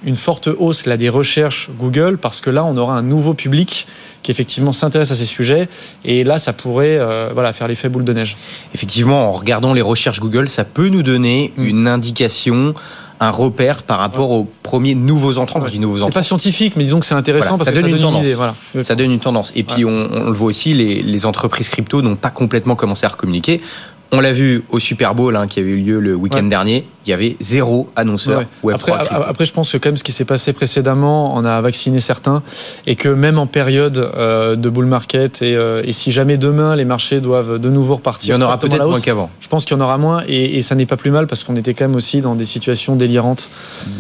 une 0.06 0.15
forte 0.18 0.48
hausse 0.48 0.86
là, 0.86 0.98
des 0.98 1.07
recherches 1.07 1.69
Google, 1.80 2.18
parce 2.18 2.42
que 2.42 2.50
là, 2.50 2.65
on 2.65 2.75
aura 2.75 2.98
un 2.98 3.01
nouveau 3.01 3.33
public 3.33 3.88
qui 4.21 4.31
effectivement 4.31 4.74
s'intéresse 4.74 5.12
à 5.12 5.15
ces 5.15 5.25
sujets. 5.25 5.69
Et 6.04 6.24
là, 6.24 6.39
ça 6.39 6.51
pourrait 6.51 6.98
euh, 6.98 7.30
voilà, 7.33 7.54
faire 7.54 7.68
l'effet 7.68 7.88
boule 7.89 8.04
de 8.04 8.13
neige. 8.13 8.36
Effectivement, 8.74 9.30
en 9.30 9.31
regardant 9.31 9.74
les 9.74 9.81
recherches 9.81 10.19
Google, 10.19 10.50
ça 10.50 10.65
peut 10.65 10.89
nous 10.89 11.04
donner 11.04 11.54
Mm. 11.57 11.65
une 11.65 11.88
indication, 11.88 12.74
un 13.24 13.31
repère 13.31 13.84
par 13.84 14.00
rapport 14.00 14.31
aux 14.31 14.48
premiers 14.64 14.96
nouveaux 14.96 15.38
entrants. 15.38 15.60
Quand 15.60 15.68
je 15.68 15.72
dis 15.74 15.80
nouveaux 15.80 15.98
C'est 15.98 16.04
entrants, 16.04 16.14
pas 16.20 16.24
scientifique, 16.24 16.75
mais 16.75 16.84
disons 16.84 17.00
que 17.00 17.06
c'est 17.06 17.16
intéressant 17.16 17.56
Voilà, 17.56 17.58
parce 17.58 17.66
ça 17.66 17.72
que 17.72 17.75
donne 17.81 17.84
ça 17.92 17.96
une 17.96 18.02
donne 18.02 18.12
tendance. 18.12 18.25
idée. 18.25 18.34
Voilà. 18.36 18.54
ça 18.84 18.96
donne 18.96 19.12
une 19.12 19.20
tendance. 19.20 19.52
Et 19.56 19.64
puis, 19.64 19.86
on, 19.86 19.90
on 19.90 20.25
le 20.25 20.34
voit 20.34 20.48
aussi, 20.48 20.74
les, 20.74 21.02
les 21.02 21.25
entreprises 21.25 21.70
crypto 21.70 22.02
n'ont 22.02 22.16
pas 22.16 22.30
complètement 22.30 22.75
commencé 22.75 23.06
à 23.06 23.10
recommuniquer. 23.10 23.62
On 24.15 24.19
l'a 24.19 24.31
vu 24.31 24.63
au 24.69 24.80
Super 24.80 25.15
Bowl 25.15 25.36
hein, 25.36 25.48
qui 25.48 25.60
avait 25.60 25.71
eu 25.71 25.77
lieu 25.81 26.00
le 26.00 26.13
week-end 26.15 26.44
Ouais. 26.44 26.48
dernier. 26.50 26.86
Il 27.06 27.10
y 27.10 27.13
avait 27.13 27.36
zéro 27.42 27.89
annonceur 27.95 28.44
Ouais. 28.63 28.74
Web3 28.74 28.75
Après, 28.75 28.92
crypto. 29.06 29.24
après, 29.27 29.45
je 29.48 29.54
pense 29.54 29.71
que 29.71 29.77
quand 29.77 29.89
même 29.89 29.98
ce 29.98 30.04
qui 30.04 30.12
s'est 30.12 30.24
passé 30.24 30.54
précédemment, 30.54 31.36
on 31.36 31.44
a 31.44 31.60
vacciné 31.62 32.00
certains, 32.00 32.44
et 32.86 32.95
que 32.95 33.10
même 33.10 33.39
en 33.39 33.48
période 33.48 33.98
euh, 34.15 34.56
de 34.56 34.69
bull 34.69 34.86
market, 34.86 35.42
et, 35.42 35.56
euh, 35.56 35.81
et 35.83 35.92
si 35.92 36.12
jamais 36.12 36.38
demain 36.38 36.75
les 36.75 36.86
marchés 36.86 37.19
doivent 37.21 37.57
de 37.60 37.69
nouveau 37.69 37.95
Il 37.95 37.98
repartir, 37.98 38.36
y 38.36 38.38
en 38.38 38.42
aura 38.42 38.60
peut-être 38.60 38.86
moins 38.88 39.01
qu'avant. 39.01 39.30
Je 39.42 39.48
pense 39.48 39.65
qu'il 39.65 39.75
y 39.75 39.80
en 39.81 39.83
aura 39.83 39.98
moins, 39.98 40.24
et, 40.27 40.57
et 40.57 40.62
ça 40.62 40.75
n'est 40.75 40.86
pas 40.86 40.95
plus 40.98 41.12
mal 41.12 41.25
parce 41.27 41.44
qu'on 41.44 41.56
était 41.56 41.74
quand 41.74 41.86
même 41.86 41.95
aussi 41.98 42.21
dans 42.21 42.36
des 42.36 42.45
situations 42.45 42.95
délirantes. 42.95 43.50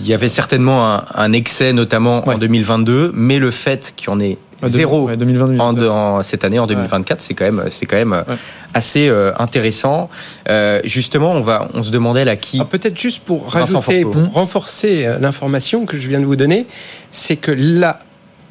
Il 0.01 0.07
y 0.07 0.13
avait 0.13 0.29
certainement 0.29 0.93
un, 0.93 1.03
un 1.15 1.33
excès, 1.33 1.73
notamment 1.73 2.23
en 2.25 2.29
Ouais. 2.33 2.37
2022, 2.37 3.11
mais 3.15 3.39
le 3.39 3.49
fait 3.51 3.93
qu'il 3.97 4.07
y 4.09 4.11
en 4.11 4.19
ait 4.19 4.37
Ouais, 4.63 4.69
zéro 4.69 5.05
ouais, 5.07 5.17
2020, 5.17 5.59
en, 5.59 5.73
2021. 5.73 5.91
en- 5.91 6.23
cette 6.23 6.43
année, 6.43 6.59
en 6.59 6.67
2024, 6.67 7.21
c'est 7.21 7.33
quand 7.33 7.45
même, 7.45 7.63
c'est 7.69 7.85
quand 7.85 7.97
même 7.97 8.11
Ouais. 8.13 8.35
assez 8.73 9.07
euh, 9.09 9.31
intéressant. 9.37 10.09
Euh, 10.49 10.79
justement, 10.83 11.31
on 11.31 11.41
va, 11.41 11.69
on 11.73 11.83
se 11.83 11.91
demandait 11.91 12.25
là 12.25 12.35
qui. 12.35 12.63
Peut-être 12.65 12.97
juste 12.99 13.19
pour 13.23 13.51
rajouter, 13.51 14.03
pour 14.03 14.15
renforcer 14.33 15.05
euh, 15.05 15.17
l'information 15.19 15.85
que 15.85 15.97
je 15.97 16.07
viens 16.07 16.19
de 16.19 16.25
vous 16.25 16.35
donner, 16.35 16.65
c'est 17.11 17.35
que 17.35 17.51
la, 17.51 17.99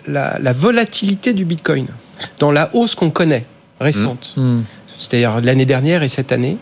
la, 0.06 0.38
la 0.40 0.52
volatilité 0.52 1.32
du 1.32 1.44
Bitcoin, 1.44 1.86
dans 2.38 2.50
la 2.52 2.70
hausse 2.74 2.94
qu'on 2.94 3.10
connaît 3.10 3.46
récente, 3.80 4.34
Hmm. 4.36 4.60
c'est-à-dire 4.96 5.40
l'année 5.42 5.64
dernière 5.66 6.02
et 6.02 6.08
cette 6.08 6.30
année, 6.32 6.56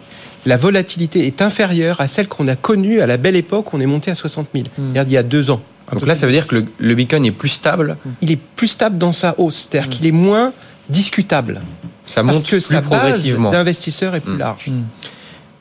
la 0.46 0.56
volatilité 0.56 1.26
est 1.26 1.42
inférieure 1.42 2.00
à 2.00 2.06
celle 2.06 2.26
qu'on 2.28 2.48
a 2.48 2.56
connue 2.56 3.00
à 3.02 3.06
la 3.06 3.18
belle 3.18 3.36
époque 3.36 3.72
où 3.72 3.76
on 3.76 3.80
est 3.80 3.86
monté 3.86 4.10
à 4.10 4.14
60 4.14 4.48
000, 4.54 4.64
Mm. 4.64 4.68
c'est-à-dire 4.94 5.02
il 5.10 5.12
y 5.12 5.16
a 5.18 5.22
deux 5.22 5.50
ans. 5.50 5.60
Donc 5.92 6.06
là, 6.06 6.14
plus. 6.14 6.20
ça 6.20 6.26
veut 6.26 6.32
dire 6.32 6.46
que 6.46 6.56
le, 6.56 6.64
le 6.78 6.94
Bitcoin 6.94 7.24
est 7.26 7.30
plus 7.32 7.48
stable, 7.48 7.96
il 8.22 8.30
est 8.30 8.38
plus 8.56 8.68
stable 8.68 8.98
dans 8.98 9.12
sa 9.12 9.34
hausse, 9.38 9.68
c'est-à-dire 9.70 9.88
qu'il 9.90 10.06
est 10.06 10.12
moins 10.12 10.52
discutable. 10.88 11.60
ça 12.06 12.22
Parce 12.22 12.34
monte 12.34 12.44
que 12.44 12.50
plus 12.50 12.60
sa 12.60 12.82
progressivement. 12.82 13.50
d'investisseurs 13.50 14.14
est 14.14 14.20
plus 14.20 14.34
Mm. 14.34 14.38
large. 14.38 14.68
Mm. 14.68 14.82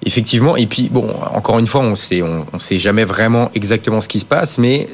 Effectivement, 0.06 0.56
et 0.56 0.66
puis 0.66 0.88
bon, 0.90 1.10
encore 1.34 1.60
une 1.60 1.68
fois, 1.68 1.82
on 1.82 1.94
sait, 1.96 2.22
on, 2.22 2.46
on 2.54 2.60
sait 2.60 2.80
jamais 2.80 3.04
vraiment 3.04 3.52
exactement 3.54 4.00
ce 4.00 4.08
qui 4.08 4.20
se 4.22 4.26
passe, 4.26 4.58
mais 4.58 4.88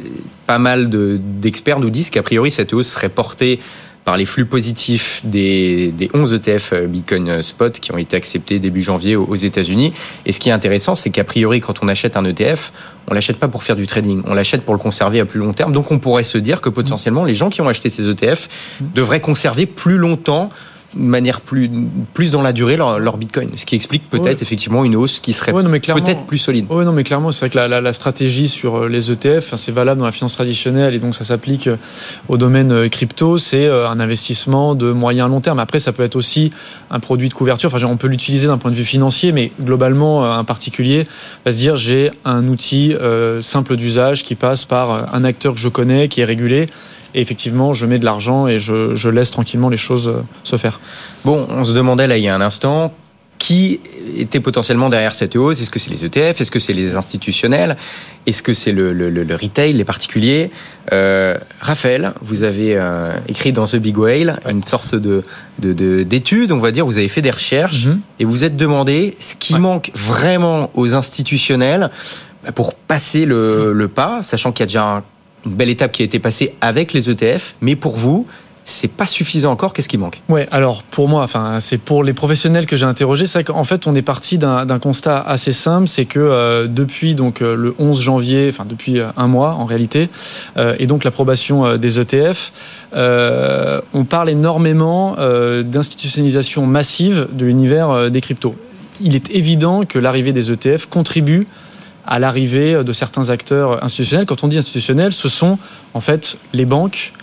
pas 0.48 0.58
mal 0.58 0.90
de- 0.90 1.20
d'experts 1.22 1.80
nous 1.80 1.92
disent 1.92 2.10
qu'a 2.10 2.24
priori 2.24 2.50
cette 2.52 2.74
hausse 2.74 2.88
serait 2.90 3.10
portée 3.10 3.60
par 4.06 4.18
les 4.18 4.26
flux 4.26 4.46
positifs 4.46 5.22
des, 5.26 5.92
des 5.92 6.10
11 6.14 6.34
ETF 6.34 6.74
euh, 6.74 6.88
Bitcoin 6.88 7.42
Spot 7.42 7.78
qui 7.80 7.92
ont 7.92 7.98
été 7.98 8.16
acceptés 8.16 8.60
début 8.60 8.82
janvier 8.82 9.16
aux 9.16 9.26
aux 9.26 9.36
États-Unis. 9.36 9.94
Et 10.26 10.32
ce 10.32 10.40
qui 10.40 10.50
est 10.50 10.54
intéressant, 10.54 10.96
c'est 10.96 11.10
qu'a 11.10 11.24
priori, 11.24 11.60
quand 11.60 11.84
on 11.84 11.88
achète 11.88 12.16
un 12.16 12.24
ETF, 12.24 12.72
on 13.08 13.14
l'achète 13.14 13.38
pas 13.38 13.48
pour 13.48 13.64
faire 13.64 13.76
du 13.76 13.88
trading, 13.88 14.22
on 14.26 14.34
l'achète 14.34 14.62
pour 14.62 14.74
le 14.74 14.80
conserver 14.80 15.20
à 15.20 15.26
plus 15.26 15.40
long 15.40 15.52
terme. 15.52 15.72
Donc 15.72 15.92
on 15.92 16.00
pourrait 16.00 16.24
se 16.24 16.38
dire 16.38 16.62
que 16.62 16.70
potentiellement, 16.70 17.26
les 17.26 17.36
gens 17.36 17.50
qui 17.50 17.62
ont 17.62 17.68
acheté 17.68 17.90
ces 17.90 18.08
ETF 18.08 18.48
devraient 18.94 19.20
conserver 19.20 19.66
plus 19.66 19.98
longtemps 19.98 20.50
de 20.96 21.02
manière 21.02 21.42
plus, 21.42 21.70
plus 22.14 22.32
dans 22.32 22.42
la 22.42 22.54
durée 22.54 22.78
leur, 22.78 23.00
leur 23.00 23.18
Bitcoin. 23.18 23.50
Ce 23.56 23.66
qui 23.66 23.76
explique 23.76 24.10
peut-être 24.10 24.26
Ouais. 24.26 24.36
effectivement 24.42 24.84
une 24.86 24.96
hausse 24.96 25.20
qui 25.20 25.34
serait 25.34 25.52
Ouais, 25.52 25.64
peut-être 25.64 26.26
plus 26.26 26.38
solide. 26.38 26.66
Oui, 26.70 26.86
non, 26.86 26.92
mais 26.94 27.04
clairement, 27.04 27.32
c'est 27.32 27.42
vrai 27.42 27.50
que 27.50 27.58
la, 27.58 27.68
la- 27.68 27.82
la 27.82 27.94
stratégie 27.94 28.48
sur 28.48 28.84
euh, 28.84 28.88
les 28.88 29.12
ETF, 29.12 29.56
c'est 29.56 29.72
valable 29.72 30.00
dans 30.00 30.06
la 30.06 30.12
finance 30.12 30.34
traditionnelle 30.34 30.94
et 30.94 31.00
donc 31.00 31.14
ça 31.16 31.24
s'applique 31.24 31.68
euh, 31.68 31.76
au 32.30 32.38
domaine 32.38 32.72
euh, 32.72 32.88
crypto. 32.90 33.38
C'est 33.38 33.68
un 33.70 34.00
investissement 34.00 34.76
de 34.76 34.92
moyen 34.92 35.28
long 35.28 35.42
terme. 35.42 35.60
Après, 35.60 35.80
ça 35.80 35.92
peut 35.92 36.04
être 36.04 36.16
aussi 36.16 36.52
un 36.92 37.00
produit 37.00 37.30
de 37.30 37.34
couverture. 37.34 37.74
Enfin, 37.74 37.86
on 37.88 37.98
peut 37.98 38.08
l'utiliser 38.08 38.48
d'un 38.48 38.58
point 38.58 38.72
de 38.72 38.76
vue 38.76 38.86
financier, 38.86 39.32
mais 39.32 39.52
globalement, 39.62 40.32
un 40.32 40.44
particulier 40.44 41.08
va 41.46 41.52
se 41.52 41.58
dire 41.58 41.76
j'ai 41.76 42.12
un 42.24 42.48
outil 42.48 42.94
simple 43.42 43.76
d'usage 43.76 44.24
qui 44.24 44.36
passe 44.36 44.66
par 44.66 45.14
un 45.14 45.24
acteur 45.24 45.54
que 45.54 45.60
je 45.60 45.70
connais, 45.70 46.08
qui 46.08 46.22
est 46.22 46.26
régulé. 46.26 46.68
Et 47.16 47.22
effectivement, 47.22 47.74
je 47.74 47.88
mets 47.88 47.98
de 47.98 48.06
l'argent 48.06 48.48
et 48.48 48.60
je, 48.60 48.96
je 48.96 49.10
laisse 49.10 49.32
tranquillement 49.32 49.70
les 49.70 49.78
choses 49.78 50.08
euh, 50.08 50.22
se 50.44 50.58
faire. 50.58 50.80
Bon, 51.24 51.48
on 51.50 51.66
se 51.66 51.74
demandait 51.74 52.06
là 52.06 52.18
il 52.18 52.24
y 52.24 52.30
a 52.30 52.36
un 52.36 52.42
instant, 52.42 52.94
qui 53.46 53.80
était 54.18 54.40
potentiellement 54.40 54.90
derrière 54.90 55.14
cette 55.14 55.36
hausse? 55.36 55.62
Est-ce 55.62 55.70
que 55.70 55.78
c'est 55.78 55.92
les 55.92 56.04
ETF 56.04 56.42
Est-ce 56.42 56.50
que 56.50 56.60
c'est 56.60 56.74
les 56.74 56.96
institutionnels? 56.96 57.78
Est-ce 58.26 58.42
que 58.42 58.54
c'est 58.54 58.72
le, 58.72 58.92
le, 58.92 59.36
retail, 59.36 59.74
les 59.74 59.84
particuliers? 59.84 60.50
Euh, 60.92 61.36
Raphaël, 61.60 62.14
vous 62.22 62.42
avez 62.42 62.76
euh, 62.76 63.16
écrit 63.28 63.52
dans 63.52 63.66
The 63.66 63.76
Big 63.76 63.98
Whale 63.98 64.40
une 64.50 64.64
sorte 64.64 64.96
de 64.96 65.24
d'étude, 65.60 66.52
on 66.52 66.58
va 66.58 66.72
dire, 66.72 66.88
vous 66.88 66.98
avez 66.98 67.08
fait 67.08 67.22
des 67.22 67.30
recherches 67.30 67.86
mhm. 67.86 68.00
et 68.20 68.26
vous 68.26 68.44
êtes 68.44 68.58
demandé 68.58 69.16
ce 69.20 69.36
qui 69.36 69.60
manque 69.60 69.92
vraiment 69.94 70.72
aux 70.74 70.96
institutionnels 70.96 71.92
pour 72.56 72.74
passer 72.74 73.26
le, 73.26 73.74
le 73.74 73.88
pas, 73.88 74.24
sachant 74.24 74.52
qu'il 74.52 74.62
y 74.62 74.64
a 74.64 74.68
déjà 74.68 75.04
une 75.46 75.54
belle 75.54 75.70
étape 75.70 75.92
qui 75.92 76.02
a 76.02 76.06
été 76.06 76.20
passée 76.20 76.56
avec 76.62 76.94
les 76.94 77.10
ETF, 77.10 77.56
mais 77.62 77.76
pour 77.76 77.98
vous, 77.98 78.26
c'est 78.66 78.92
pas 78.92 79.06
suffisant 79.06 79.52
encore. 79.52 79.74
Qu'est-ce 79.74 79.88
qui 79.88 80.00
manque? 80.00 80.22
Ouais, 80.28 80.48
alors 80.52 80.82
pour 80.84 81.08
moi, 81.08 81.22
enfin, 81.22 81.60
c'est 81.60 81.78
pour 81.78 82.04
les 82.04 82.14
professionnels 82.14 82.66
que 82.66 82.76
j'ai 82.76 82.86
interrogés. 82.86 83.28
C'est 83.28 83.44
qu'en 83.44 83.64
fait, 83.64 83.86
on 83.86 83.94
est 83.94 84.02
parti 84.02 84.40
d'un 84.40 84.80
constat 84.80 85.22
assez 85.22 85.54
simple, 85.54 85.88
c'est 85.88 86.06
que 86.06 86.20
euh, 86.20 86.68
depuis 86.68 87.14
donc 87.14 87.42
euh, 87.42 87.56
le 87.56 87.76
11 87.78 88.02
janvier, 88.02 88.48
enfin 88.50 88.66
depuis 88.68 89.00
euh, 89.00 89.10
un 89.18 89.28
mois 89.28 89.54
en 89.54 89.66
réalité, 89.66 90.10
et 90.80 90.88
donc 90.88 91.04
l'approbation 91.04 91.78
des 91.78 92.00
ETF, 92.00 92.52
on 92.96 94.04
parle 94.04 94.30
énormément 94.30 95.16
d'institutionnalisation 95.64 96.66
massive 96.66 97.28
de 97.32 97.46
l'univers 97.46 98.10
des 98.10 98.22
cryptos. 98.22 98.56
Il 99.00 99.16
est 99.16 99.30
évident 99.30 99.86
que 99.86 100.00
l'arrivée 100.00 100.34
des 100.34 100.52
ETF 100.52 100.88
contribue 100.88 101.46
à 102.08 102.20
l'arrivée 102.20 102.84
de 102.84 102.94
certains 102.94 103.30
acteurs 103.30 103.84
institutionnels. 103.84 104.26
Quand 104.26 104.44
on 104.44 104.48
dit 104.48 104.58
institutionnels, 104.58 105.14
ce 105.14 105.30
sont 105.30 105.58
en 105.94 106.02
fait 106.02 106.38
les 106.54 106.66
banques, 106.66 107.14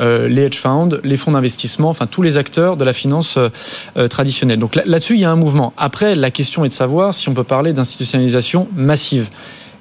euh, 0.00 0.26
les 0.28 0.42
hedge 0.42 0.58
funds, 0.58 0.88
les 1.04 1.16
fonds 1.16 1.30
d'investissement, 1.30 1.88
enfin 1.88 2.06
tous 2.06 2.22
les 2.22 2.36
acteurs 2.36 2.76
de 2.76 2.84
la 2.84 2.92
finance 2.92 3.36
euh, 3.36 3.48
euh, 3.96 4.08
traditionnelle. 4.08 4.58
Donc 4.58 4.74
là-dessus, 4.74 5.14
il 5.14 5.20
y 5.20 5.24
a 5.24 5.30
un 5.30 5.36
mouvement. 5.36 5.72
Après, 5.76 6.16
la 6.16 6.32
question 6.32 6.64
est 6.64 6.68
de 6.68 6.72
savoir 6.72 7.14
si 7.14 7.28
on 7.28 7.34
peut 7.34 7.44
parler 7.44 7.72
d'institutionnalisation 7.72 8.66
massive. 8.74 9.28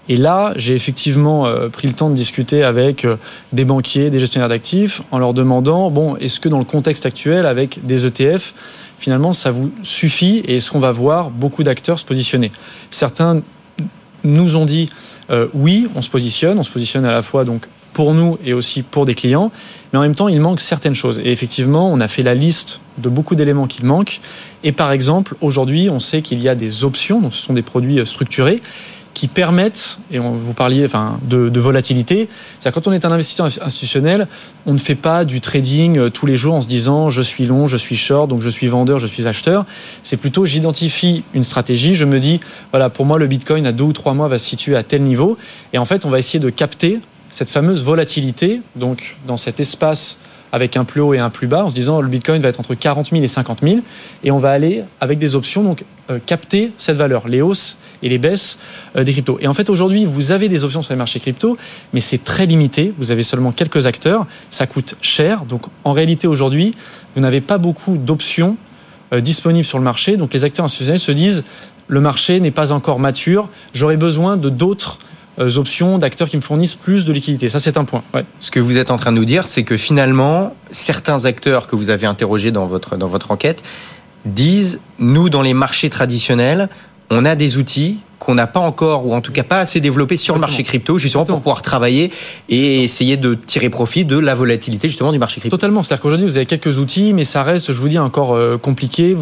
Et 0.10 0.17
là, 0.17 0.53
j'ai 0.57 0.75
effectivement 0.75 1.48
pris 1.72 1.88
le 1.88 1.93
temps 1.93 2.10
de 2.10 2.15
discuter 2.15 2.62
avec 2.62 3.07
des 3.53 3.63
banquiers, 3.63 4.10
des 4.10 4.19
gestionnaires 4.19 4.50
d'actifs, 4.50 5.01
en 5.12 5.17
leur 5.17 5.33
demandant, 5.33 5.89
bon, 5.91 6.17
est-ce 6.17 6.41
que 6.41 6.50
dans 6.50 6.60
le 6.60 6.65
contexte 6.65 7.05
actuel, 7.05 7.45
avec 7.45 7.86
des 7.86 8.05
ETF, 8.05 8.53
finalement, 9.00 9.31
ça 9.31 9.51
vous 9.51 9.72
suffit 9.81 10.39
et 10.39 10.57
est-ce 10.57 10.72
qu'on 10.72 10.79
va 10.79 10.91
voir 10.91 11.29
beaucoup 11.29 11.63
d'acteurs 11.63 12.00
se 12.00 12.05
positionner? 12.05 12.51
Certains 12.89 13.43
nous 14.23 14.55
ont 14.55 14.65
dit, 14.65 14.89
oui, 15.53 15.87
on 15.95 16.01
se 16.01 16.09
positionne, 16.09 16.59
on 16.59 16.63
se 16.63 16.69
positionne 16.69 17.05
à 17.05 17.11
la 17.11 17.21
fois 17.23 17.43
donc 17.43 17.67
pour 17.93 18.13
nous 18.13 18.37
et 18.43 18.53
aussi 18.53 18.81
pour 18.81 19.05
des 19.05 19.15
clients. 19.15 19.51
Mais 19.91 19.99
en 19.99 20.01
même 20.01 20.15
temps, 20.15 20.27
il 20.27 20.41
manque 20.41 20.59
certaines 20.59 20.95
choses. 20.95 21.19
Et 21.23 21.31
effectivement, 21.31 21.91
on 21.91 21.99
a 21.99 22.07
fait 22.07 22.23
la 22.23 22.35
liste 22.35 22.81
de 22.97 23.09
beaucoup 23.09 23.35
d'éléments 23.35 23.67
qu'il 23.67 23.85
manque. 23.85 24.19
Et 24.63 24.71
par 24.71 24.91
exemple, 24.91 25.35
aujourd'hui, 25.41 25.89
on 25.89 25.99
sait 25.99 26.21
qu'il 26.21 26.41
y 26.41 26.49
a 26.49 26.55
des 26.55 26.83
options, 26.83 27.21
donc 27.21 27.33
ce 27.33 27.41
sont 27.41 27.53
des 27.53 27.61
produits 27.61 27.99
euh, 27.99 28.05
structurés, 28.05 28.59
qui 29.13 29.27
permettent, 29.27 30.00
et 30.12 30.20
on, 30.20 30.32
vous 30.32 30.53
parliez 30.53 30.86
enfin, 30.86 31.20
de, 31.24 31.60
volatilité, 31.60 32.27
c'est-à-dire 32.60 32.82
quand 32.82 32.88
on 32.88 32.93
est 32.93 33.05
un 33.05 33.12
investisseur 33.12 33.46
institutionnel, 33.46 34.27
on 34.65 34.74
ne 34.74 34.77
fait 34.77 34.96
pas 34.96 35.24
du 35.24 35.39
trading 35.39 35.98
euh, 35.98 36.10
tous 36.10 36.25
les 36.25 36.36
jours 36.36 36.55
en 36.55 36.62
se 36.62 36.67
disant 36.67 37.10
je 37.10 37.22
suis 37.22 37.46
long, 37.46 37.67
je 37.67 37.77
suis 37.77 37.96
short, 37.96 38.27
donc 38.27 38.41
je 38.41 38.50
suis 38.50 38.67
vendeur, 38.67 39.00
je 39.00 39.08
suis 39.08 39.27
acheteur. 39.27 39.65
C'est 40.01 40.17
plutôt 40.17 40.46
j'identifie 40.46 41.24
une 41.34 41.43
stratégie, 41.43 41.96
je 41.96 42.05
me 42.05 42.20
dis 42.20 42.39
voilà 42.72 42.89
pour 42.89 43.05
moi 43.05 43.20
le 43.20 43.27
Bitcoin 43.27 43.65
à 43.67 43.72
deux 43.72 43.84
ou 43.84 43.93
trois 43.93 44.13
mois 44.13 44.27
va 44.27 44.39
se 44.39 44.46
situer 44.46 44.75
à 44.75 44.84
tel 44.84 45.03
niveau, 45.03 45.38
et 45.74 45.77
en 45.77 45.86
fait 45.86 46.05
on 46.05 46.10
va 46.10 46.20
essayer 46.20 46.39
de 46.39 46.50
capter 46.50 47.00
cette 47.29 47.50
fameuse 47.50 47.84
volatilité, 47.84 48.62
donc 48.75 49.17
dans 49.27 49.38
cet 49.38 49.60
espace 49.60 50.17
avec 50.53 50.77
un 50.77 50.86
plus 50.86 51.01
haut 51.01 51.15
et 51.15 51.20
un 51.20 51.32
plus 51.32 51.48
bas, 51.48 51.65
en 51.65 51.70
se 51.70 51.75
disant 51.75 52.00
le 52.00 52.08
Bitcoin 52.08 52.41
va 52.41 52.50
être 52.50 52.60
entre 52.60 52.75
40 52.75 53.10
000 53.10 53.24
et 53.24 53.27
50 53.27 53.60
000, 53.63 53.77
et 54.24 54.29
on 54.29 54.38
va 54.38 54.51
aller 54.51 54.84
avec 55.01 55.17
des 55.17 55.36
options, 55.36 55.63
donc 55.63 55.84
euh, 56.12 56.20
capter 56.24 56.72
cette 56.77 56.96
valeur, 56.96 57.27
les 57.27 57.41
hausses 57.41 57.77
et 58.03 58.10
les 58.10 58.19
baisses 58.19 58.57
euh, 58.95 59.03
des 59.03 59.12
cryptos. 59.12 59.38
Et 59.41 59.48
en 59.48 59.53
fait, 59.53 59.69
aujourd'hui, 59.69 60.05
vous 60.05 60.31
avez 60.31 60.50
des 60.50 60.63
options 60.63 60.83
sur 60.83 60.93
les 60.93 60.98
marchés 60.98 61.19
crypto, 61.19 61.57
mais 61.93 62.01
c'est 62.01 62.24
très 62.24 62.45
limité. 62.45 62.93
Vous 62.98 63.10
avez 63.10 63.24
seulement 63.24 63.51
quelques 63.51 63.88
acteurs, 63.88 64.27
ça 64.50 64.67
coûte 64.67 64.95
cher. 65.01 65.45
Donc, 65.45 65.63
en 65.83 65.93
réalité, 65.93 66.27
aujourd'hui, 66.27 66.75
vous 67.15 67.22
n'avez 67.22 67.41
pas 67.41 67.57
beaucoup 67.57 67.98
d'options 67.98 68.57
euh, 69.13 69.22
disponibles 69.22 69.65
sur 69.65 69.79
le 69.79 69.83
marché. 69.83 70.17
Donc, 70.17 70.33
les 70.33 70.43
acteurs 70.43 70.65
institutionnels 70.65 71.00
se 71.00 71.12
disent 71.12 71.43
le 71.88 72.01
marché 72.01 72.39
n'est 72.39 72.51
pas 72.51 72.72
encore 72.72 73.00
mature, 73.00 73.50
j'aurais 73.74 73.98
besoin 73.98 74.38
de 74.38 74.50
d'autres 74.50 75.00
euh, 75.39 75.57
options 75.57 75.98
d'acteurs 75.98 76.29
qui 76.29 76.38
me 76.38 76.41
fournissent 76.41 76.75
plus 76.75 77.05
de 77.05 77.12
liquidités. 77.12 77.50
Ça, 77.50 77.60
c'est 77.60 77.77
un 77.77 77.86
point. 77.86 78.03
Ce 78.39 78.51
que 78.51 78.60
vous 78.60 78.77
êtes 78.77 78.91
en 78.91 78.98
train 78.98 79.12
de 79.12 79.17
nous 79.17 79.25
dire, 79.25 79.48
c'est 79.48 79.63
que 79.63 79.77
finalement, 79.77 80.55
certains 80.72 81.25
acteurs 81.25 81.67
que 81.67 81.75
vous 81.75 81.89
avez 81.89 82.05
interrogés 82.05 82.51
dans 82.51 82.65
votre, 82.65 82.98
dans 82.98 83.07
votre 83.07 83.31
enquête 83.31 83.63
disent, 84.25 84.79
nous, 85.00 85.29
dans 85.29 85.41
les 85.41 85.53
marchés 85.53 85.89
traditionnels, 85.89 86.69
on 87.13 87.25
a 87.25 87.36
des 87.36 87.58
outils 87.58 88.00
qu'on 88.20 88.36
n'a 88.36 88.48
pas 88.48 88.62
encore, 88.62 89.05
ou 89.05 89.13
en 89.13 89.20
tout 89.20 89.34
cas 89.34 89.43
pas 89.43 89.60
assez 89.60 89.82
développé 89.82 90.15
sur 90.15 90.34
le 90.34 90.39
marché 90.39 90.63
crypto, 90.63 90.98
justement 90.98 91.25
pour 91.25 91.41
pouvoir 91.41 91.62
travailler 91.62 92.10
et 92.48 92.82
essayer 92.82 93.17
de 93.17 93.36
tirer 93.36 93.70
profit 93.70 94.05
de 94.05 94.17
la 94.17 94.34
volatilité 94.34 94.88
justement 94.88 95.12
du 95.12 95.20
marché 95.20 95.41
crypto. 95.41 95.58
Totalement. 95.58 95.84
C'est-à-dire 95.84 96.01
qu'aujourd'hui, 96.01 96.25
vous 96.25 96.38
avez 96.38 96.46
quelques 96.46 96.77
outils, 96.77 97.12
mais 97.12 97.25
ça 97.25 97.43
reste, 97.43 97.74
je 97.74 97.79
vous 97.79 97.89
dis, 97.89 98.00
encore 98.00 98.34
euh, 98.34 98.58
compliqué. 98.58 99.17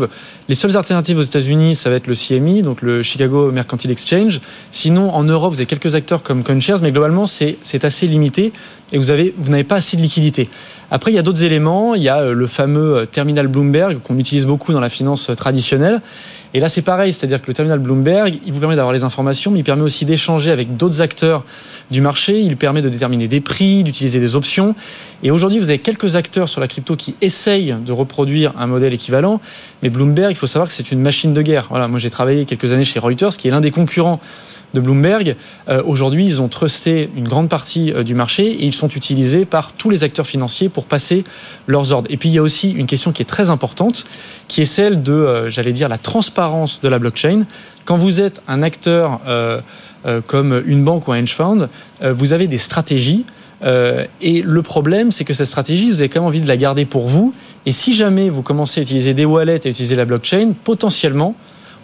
Les 0.50 0.56
seules 0.56 0.78
alternatives 0.78 1.18
aux 1.18 1.24
États-Unis, 1.24 1.76
ça 1.76 1.90
va 1.90 1.96
être 1.96 2.06
le 2.06 2.14
CME, 2.14 2.62
donc 2.62 2.84
le 2.84 3.02
Chicago 3.02 3.52
Mercantile 3.52 3.90
Exchange. 3.90 4.40
Sinon, 4.70 5.10
en 5.16 5.24
Europe, 5.24 5.54
vous 5.54 5.60
avez 5.60 5.66
quelques 5.66 5.96
acteurs 5.96 6.22
comme 6.22 6.44
CoinShares, 6.44 6.82
mais 6.84 6.92
globalement, 6.92 7.26
c'est 7.26 7.58
assez 7.84 8.06
limité 8.06 8.54
et 8.92 8.98
vous 8.98 9.10
avez 9.10 9.34
vous 9.38 9.50
n'avez 9.50 9.64
pas 9.64 9.76
assez 9.76 9.98
de 9.98 10.02
liquidité. 10.02 10.48
Après, 10.94 11.10
il 11.10 11.16
y 11.16 11.18
a 11.18 11.22
d'autres 11.22 11.44
éléments. 11.44 11.96
Il 11.96 12.04
y 12.04 12.10
a 12.10 12.20
euh, 12.20 12.34
le 12.34 12.48
fameux 12.48 12.98
euh, 12.98 13.06
terminal 13.06 13.48
Bloomberg 13.48 14.00
qu'on 14.00 14.20
utilise 14.20 14.46
beaucoup 14.46 14.74
dans 14.74 14.82
la 14.82 14.90
finance 14.90 15.32
traditionnelle. 15.38 16.02
Et 16.54 16.60
là, 16.60 16.68
c'est 16.68 16.82
pareil, 16.82 17.14
c'est-à-dire 17.14 17.42
que 17.42 17.48
le 17.48 17.54
terminal 17.54 17.80
Bloomberg, 17.80 18.38
il 18.46 18.52
vous 18.52 18.60
permet 18.60 18.76
d'avoir 18.76 18.92
les 18.92 19.06
informations, 19.06 19.52
mais 19.52 19.60
il 19.60 19.64
permet 19.64 19.84
aussi 19.84 20.04
d'échanger 20.04 20.52
avec 20.52 20.76
d'autres 20.76 21.00
acteurs 21.00 21.46
du 21.92 22.02
marché. 22.02 22.42
Il 22.42 22.58
permet 22.58 22.82
de 22.82 22.90
déterminer 22.90 23.30
des 23.30 23.40
prix, 23.40 23.86
d'utiliser 23.86 24.20
des 24.20 24.36
options. 24.36 24.76
Et 25.24 25.32
aujourd'hui, 25.32 25.60
vous 25.60 25.70
avez 25.70 25.80
quelques 25.80 26.18
acteurs 26.18 26.50
sur 26.50 26.60
la 26.60 26.68
crypto 26.68 26.98
qui 26.98 27.16
essayent 27.22 27.74
de 27.86 27.94
reproduire 27.94 28.52
un 28.60 28.68
modèle 28.68 28.94
équivalent. 28.94 29.40
Mais 29.82 29.90
Bloomberg, 29.90 30.32
il 30.32 30.36
faut 30.36 30.46
savoir 30.46 30.68
que 30.68 30.74
c'est 30.74 30.92
une 30.92 31.00
machine 31.00 31.34
de 31.34 31.42
guerre. 31.42 31.68
Voilà, 31.70 31.88
moi, 31.88 32.00
j'ai 32.00 32.10
travaillé 32.10 32.44
quelques 32.44 32.74
années 32.74 32.84
chez 32.84 33.00
Reuters, 33.00 33.38
qui 33.38 33.48
est 33.48 33.52
l'un 33.52 33.62
des 33.62 33.72
concurrents 33.72 34.20
de 34.74 34.80
Bloomberg. 34.80 35.36
Euh, 35.70 35.82
aujourd'hui, 35.86 36.26
ils 36.26 36.42
ont 36.42 36.48
trusté 36.48 37.10
une 37.16 37.28
grande 37.28 37.50
partie 37.50 37.92
euh, 37.94 38.04
du 38.04 38.16
marché 38.16 38.46
et 38.46 38.66
ils 38.66 38.74
sont 38.74 38.90
utilisés 38.90 39.46
par 39.46 39.74
tous 39.74 39.90
les 39.90 40.04
acteurs 40.04 40.28
financiers 40.28 40.70
pour 40.70 40.86
passer 40.86 41.24
leurs 41.68 41.92
ordres. 41.92 42.08
Et 42.10 42.18
puis, 42.18 42.30
il 42.30 42.34
y 42.34 42.38
a 42.38 42.42
aussi 42.42 42.72
une 42.72 42.88
question 42.88 43.12
qui 43.12 43.22
est 43.22 43.26
très 43.26 43.50
importante, 43.50 44.06
qui 44.48 44.62
est 44.62 44.66
celle 44.66 45.04
de, 45.04 45.14
euh, 45.14 45.50
j'allais 45.50 45.74
dire, 45.74 45.90
la 45.90 45.98
transparence 45.98 46.82
de 46.82 46.90
la 46.90 47.00
blockchain. 47.00 47.46
Quand 47.86 47.98
vous 47.98 48.22
êtes 48.22 48.42
un 48.48 48.62
acteur 48.62 49.22
comme 50.28 50.62
une 50.68 50.84
banque 50.84 51.08
ou 51.08 51.14
un 51.14 51.18
hedge 51.18 51.34
fund, 51.34 51.68
vous 52.04 52.32
avez 52.32 52.46
des 52.46 52.60
stratégies. 52.60 53.26
et 53.64 54.44
le 54.44 54.62
problème, 54.62 55.12
c'est 55.12 55.24
que 55.24 55.34
cette 55.34 55.48
stratégie, 55.48 55.90
vous 55.90 56.00
avez 56.00 56.08
quand 56.08 56.20
même 56.20 56.28
envie 56.28 56.42
de 56.42 56.48
la 56.48 56.58
garder 56.58 56.86
pour 56.86 57.08
vous. 57.08 57.34
Et 57.66 57.72
si 57.72 57.96
jamais 57.96 58.30
vous 58.30 58.44
commencez 58.44 58.82
à 58.82 58.84
utiliser 58.84 59.16
des 59.16 59.26
wallets 59.26 59.62
et 59.64 59.68
à 59.68 59.72
utiliser 59.72 59.96
la 59.96 60.06
blockchain, 60.06 60.54
potentiellement, 60.64 61.36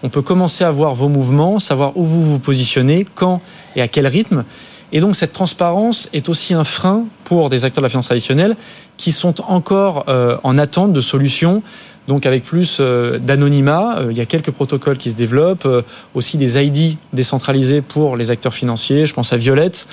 on 0.04 0.10
peut 0.10 0.22
commencer 0.22 0.64
à 0.64 0.72
voir 0.72 0.94
vos 0.94 1.10
mouvements, 1.10 1.60
savoir 1.60 1.98
où 1.98 2.04
vous 2.04 2.24
vous 2.24 2.40
positionnez, 2.40 3.06
quand 3.16 3.42
et 3.76 3.82
à 3.82 3.88
quel 3.88 4.08
rythme. 4.08 4.44
Et 4.92 5.00
donc 5.00 5.16
cette 5.16 5.34
transparence 5.34 6.08
est 6.14 6.30
aussi 6.30 6.54
un 6.54 6.64
frein 6.64 7.06
pour 7.26 7.50
des 7.50 7.66
acteurs 7.66 7.82
de 7.82 7.86
la 7.86 7.90
finance 7.90 8.06
traditionnelle 8.06 8.56
qui 8.96 9.12
sont 9.12 9.42
encore 9.42 10.06
euh, 10.08 10.38
en 10.44 10.58
attente 10.58 10.94
de 10.94 11.02
solutions, 11.02 11.62
donc 12.08 12.26
avec 12.26 12.44
plus 12.44 12.78
euh, 12.80 13.20
d'anonymat. 13.20 13.98
Euh, 14.00 14.12
il 14.12 14.18
y 14.18 14.22
a 14.22 14.26
quelques 14.26 14.52
protocoles 14.52 14.98
qui 14.98 15.12
se 15.12 15.16
développent, 15.16 15.68
aussi 16.14 16.38
des 16.38 16.64
ID 16.64 16.98
décentralisés 17.12 17.82
pour 17.82 18.16
les 18.16 18.32
acteurs 18.32 18.54
financiers. 18.54 19.06
Je 19.06 19.14
pense 19.14 19.34
à 19.34 19.38
Violette. 19.38 19.88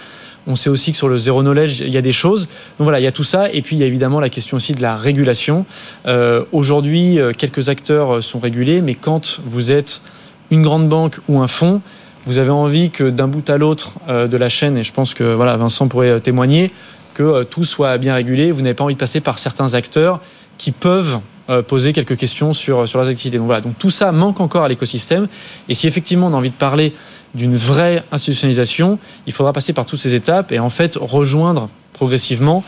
On 0.47 0.57
sait 0.57 0.71
aussi 0.71 0.93
que 0.93 0.97
sur 0.97 1.09
le 1.09 1.17
zéro 1.17 1.43
knowledge, 1.43 1.81
il 1.81 1.93
y 1.93 1.97
a 1.97 2.03
des 2.03 2.13
choses. 2.13 2.43
Donc 2.79 2.85
voilà, 2.85 3.01
il 3.01 3.03
y 3.03 3.07
a 3.07 3.13
tout 3.13 3.25
ça. 3.25 3.51
Et 3.53 3.63
puis 3.63 3.77
il 3.77 3.79
y 3.79 3.83
a 3.83 3.87
évidemment 3.87 4.21
la 4.21 4.29
question 4.29 4.57
aussi 4.57 4.73
de 4.75 4.83
la 4.83 4.97
régulation. 4.97 5.65
Euh, 6.07 6.45
aujourd'hui, 6.53 7.19
euh, 7.19 7.33
quelques 7.33 7.69
acteurs 7.69 8.17
euh, 8.17 8.21
sont 8.21 8.39
régulés, 8.39 8.83
mais 8.83 8.95
quand 8.95 9.41
vous 9.45 9.73
êtes 9.73 10.03
une 10.51 10.63
grande 10.63 10.89
banque 10.89 11.19
ou 11.29 11.41
un 11.41 11.49
fonds, 11.49 11.81
vous 12.27 12.39
avez 12.39 12.51
envie 12.51 12.91
que 12.91 13.09
d'un 13.11 13.29
bout 13.29 13.49
à 13.51 13.59
l'autre 13.59 13.93
de 14.09 14.37
la 14.39 14.49
chaîne, 14.49 14.79
et 14.79 14.85
je 14.85 14.93
pense 14.93 15.13
que 15.13 15.25
voilà, 15.25 15.59
Vincent 15.59 15.89
pourrait 15.89 16.21
témoigner, 16.21 16.71
que 17.13 17.43
tout 17.43 17.65
soit 17.65 17.99
bien 17.99 18.15
régulé. 18.15 18.51
Vous 18.51 18.63
n'avez 18.63 18.73
pas 18.75 18.85
envie 18.85 18.95
de 18.95 18.99
passer 18.99 19.21
par 19.21 19.39
certains 19.39 19.75
acteurs 19.75 20.21
qui 20.57 20.73
peuvent 20.73 21.19
poser 21.67 21.93
quelques 21.93 22.17
questions 22.17 22.53
sur, 22.53 22.89
sur 22.89 22.99
leurs 22.99 23.09
activités. 23.09 23.37
Donc 23.39 23.47
voilà, 23.47 23.61
donc 23.61 23.79
tout 23.79 23.91
ça 23.91 24.13
manque 24.13 24.41
encore 24.41 24.63
à 24.63 24.69
l'écosystème. 24.69 25.29
Et 25.69 25.75
si 25.75 25.87
effectivement 25.87 26.29
on 26.29 26.33
a 26.33 26.37
envie 26.37 26.51
de 26.51 26.55
parler 26.55 26.95
d'une 27.35 27.57
vraie 27.57 28.03
institutionnalisation, 28.13 28.99
il 29.27 29.33
faudra 29.33 29.53
passer 29.53 29.73
par 29.73 29.87
toutes 29.87 30.01
ces 30.01 30.15
étapes 30.15 30.53
et 30.53 30.59
en 30.59 30.71
fait 30.71 30.97
rejoindre 31.01 31.69
progressivement 31.93 32.65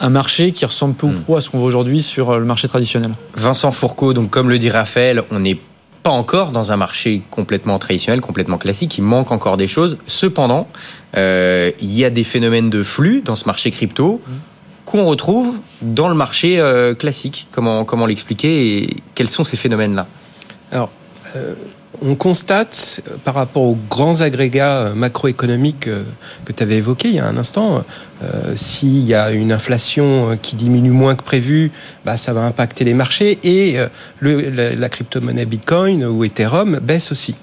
un 0.00 0.10
marché 0.10 0.52
qui 0.52 0.64
ressemble 0.64 0.94
peu 0.94 1.06
ou 1.06 1.10
hmm. 1.10 1.20
prou 1.20 1.36
à 1.36 1.40
ce 1.40 1.50
qu'on 1.50 1.58
voit 1.58 1.66
aujourd'hui 1.66 2.02
sur 2.02 2.30
euh, 2.30 2.38
le 2.38 2.44
marché 2.44 2.68
traditionnel. 2.68 3.12
Vincent 3.34 3.72
Fourcault, 3.72 4.12
donc 4.12 4.30
comme 4.30 4.48
le 4.48 4.58
dit 4.58 4.70
Raphaël, 4.70 5.22
on 5.30 5.40
n'est 5.40 5.58
pas 6.02 6.10
encore 6.10 6.52
dans 6.52 6.70
un 6.70 6.76
marché 6.76 7.22
complètement 7.30 7.78
traditionnel, 7.78 8.20
complètement 8.20 8.58
classique, 8.58 8.96
il 8.98 9.02
manque 9.02 9.32
encore 9.32 9.56
des 9.56 9.66
choses. 9.66 9.98
Cependant, 10.06 10.68
euh, 11.16 11.72
il 11.80 11.92
y 11.92 12.04
a 12.04 12.10
des 12.10 12.24
phénomènes 12.24 12.70
de 12.70 12.82
flux 12.82 13.22
dans 13.24 13.34
ce 13.34 13.44
marché 13.46 13.70
crypto 13.70 14.20
hmm. 14.26 14.32
Qu'on 14.88 15.04
retrouve 15.04 15.60
dans 15.82 16.08
le 16.08 16.14
marché 16.14 16.58
euh, 16.58 16.94
classique. 16.94 17.46
Comment, 17.52 17.84
comment 17.84 18.06
l'expliquer 18.06 18.78
et 18.78 18.96
quels 19.14 19.28
sont 19.28 19.44
ces 19.44 19.58
phénomènes-là? 19.58 20.06
Alors, 20.72 20.90
euh, 21.36 21.52
on 22.00 22.14
constate 22.14 23.02
euh, 23.06 23.16
par 23.22 23.34
rapport 23.34 23.64
aux 23.64 23.76
grands 23.90 24.22
agrégats 24.22 24.92
macroéconomiques 24.94 25.90
que 26.46 26.52
tu 26.52 26.62
avais 26.62 26.76
évoqués 26.76 27.08
il 27.08 27.16
y 27.16 27.18
a 27.18 27.26
un 27.26 27.36
instant, 27.36 27.84
s'il 28.56 29.04
y 29.04 29.14
a 29.14 29.30
une 29.30 29.52
inflation 29.52 30.38
qui 30.40 30.56
diminue 30.56 30.90
moins 30.90 31.14
que 31.14 31.22
prévu, 31.22 31.70
bah, 32.06 32.16
ça 32.16 32.32
va 32.32 32.40
impacter 32.40 32.84
les 32.84 32.94
marchés 32.94 33.38
et 33.44 33.76
la, 34.22 34.74
la 34.74 34.88
crypto-monnaie 34.88 35.44
Bitcoin 35.44 36.04
ou 36.04 36.24
Ethereum 36.24 36.80
baisse 36.82 37.12
aussi. 37.12 37.36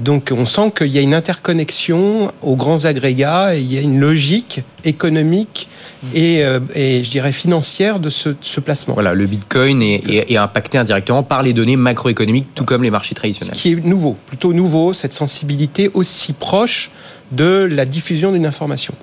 Donc 0.00 0.32
on 0.36 0.44
sent 0.44 0.72
qu'il 0.76 0.88
y 0.88 0.98
a 0.98 1.00
une 1.00 1.14
interconnexion 1.14 2.32
aux 2.42 2.56
grands 2.56 2.84
agrégats 2.84 3.54
et 3.54 3.60
il 3.60 3.72
y 3.72 3.78
a 3.78 3.80
une 3.80 4.00
logique 4.00 4.62
économique 4.84 5.68
et, 6.12 6.44
euh, 6.44 6.60
et 6.74 7.04
je 7.04 7.10
dirais 7.10 7.32
financière 7.32 8.00
de 8.00 8.10
ce, 8.10 8.30
ce 8.40 8.60
placement. 8.60 8.94
Voilà, 8.94 9.14
le 9.14 9.26
Bitcoin 9.26 9.82
est, 9.82 10.02
est, 10.08 10.32
est, 10.32 10.36
impacté 10.36 10.78
indirectement 10.78 11.22
par 11.22 11.42
les 11.42 11.52
données 11.52 11.76
macroéconomiques, 11.76 12.48
tout 12.54 12.64
comme 12.64 12.82
les 12.82 12.90
marchés 12.90 13.14
traditionnels. 13.14 13.54
Ce 13.54 13.62
qui 13.62 13.72
est 13.72 13.84
nouveau, 13.84 14.16
plutôt 14.26 14.52
nouveau, 14.52 14.92
cette 14.92 15.14
sensibilité 15.14 15.90
aussi 15.94 16.32
proche 16.32 16.90
de 17.32 17.66
la 17.70 17.84
diffusion 17.84 18.32
d'une 18.32 18.46
information 18.46 18.94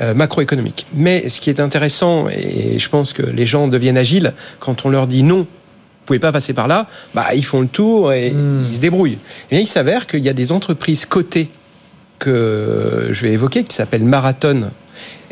euh, 0.00 0.14
macroéconomique. 0.14 0.86
Mais 0.92 1.28
ce 1.28 1.40
qui 1.40 1.50
est 1.50 1.60
intéressant, 1.60 2.28
et 2.28 2.78
je 2.78 2.88
pense 2.88 3.12
que 3.12 3.22
les 3.22 3.46
gens 3.46 3.68
deviennent 3.68 3.98
agiles, 3.98 4.34
quand 4.58 4.84
on 4.84 4.90
leur 4.90 5.06
dit 5.06 5.22
non, 5.22 5.46
pouvez 6.10 6.18
pas 6.18 6.32
passer 6.32 6.54
par 6.54 6.66
là, 6.66 6.88
bah, 7.14 7.26
ils 7.36 7.44
font 7.44 7.60
le 7.60 7.68
tour 7.68 8.12
et 8.12 8.32
mmh. 8.32 8.66
ils 8.68 8.74
se 8.74 8.80
débrouillent. 8.80 9.18
Et 9.52 9.60
il 9.60 9.68
s'avère 9.68 10.08
qu'il 10.08 10.24
y 10.24 10.28
a 10.28 10.32
des 10.32 10.50
entreprises 10.50 11.06
cotées 11.06 11.48
que 12.18 13.08
je 13.12 13.22
vais 13.22 13.32
évoquer 13.32 13.62
qui 13.62 13.76
s'appellent 13.76 14.02
Marathon 14.02 14.70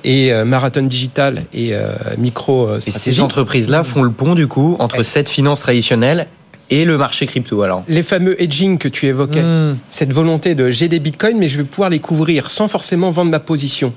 et 0.05 0.33
euh, 0.33 0.45
Marathon 0.45 0.83
Digital 0.83 1.43
et 1.53 1.75
euh, 1.75 1.89
Micro 2.17 2.77
Et 2.77 2.93
ces 2.93 3.21
entreprises-là 3.21 3.83
font 3.83 4.05
le 4.05 4.13
pont 4.13 4.37
du 4.37 4.47
coup 4.47 4.77
entre 4.79 5.03
cette 5.03 5.29
finance 5.29 5.61
traditionnelle 5.61 6.29
et 6.71 6.85
le 6.85 6.97
marché 6.97 7.27
crypto 7.27 7.61
alors? 7.63 7.83
Les 7.89 8.05
fameux 8.05 8.41
hedging 8.41 8.79
que 8.79 8.87
tu 8.87 9.07
évoquais, 9.07 9.43
mmh. 9.43 9.79
cette 9.91 10.13
volonté 10.13 10.55
de 10.55 10.71
j'ai 10.71 10.87
des 10.87 11.01
bitcoins 11.01 11.39
mais 11.39 11.49
je 11.49 11.57
vais 11.57 11.65
pouvoir 11.65 11.91
les 11.91 11.99
couvrir 11.99 12.53
sans 12.53 12.69
forcément 12.69 13.11
vendre 13.11 13.33
ma 13.33 13.41
position. 13.41 13.93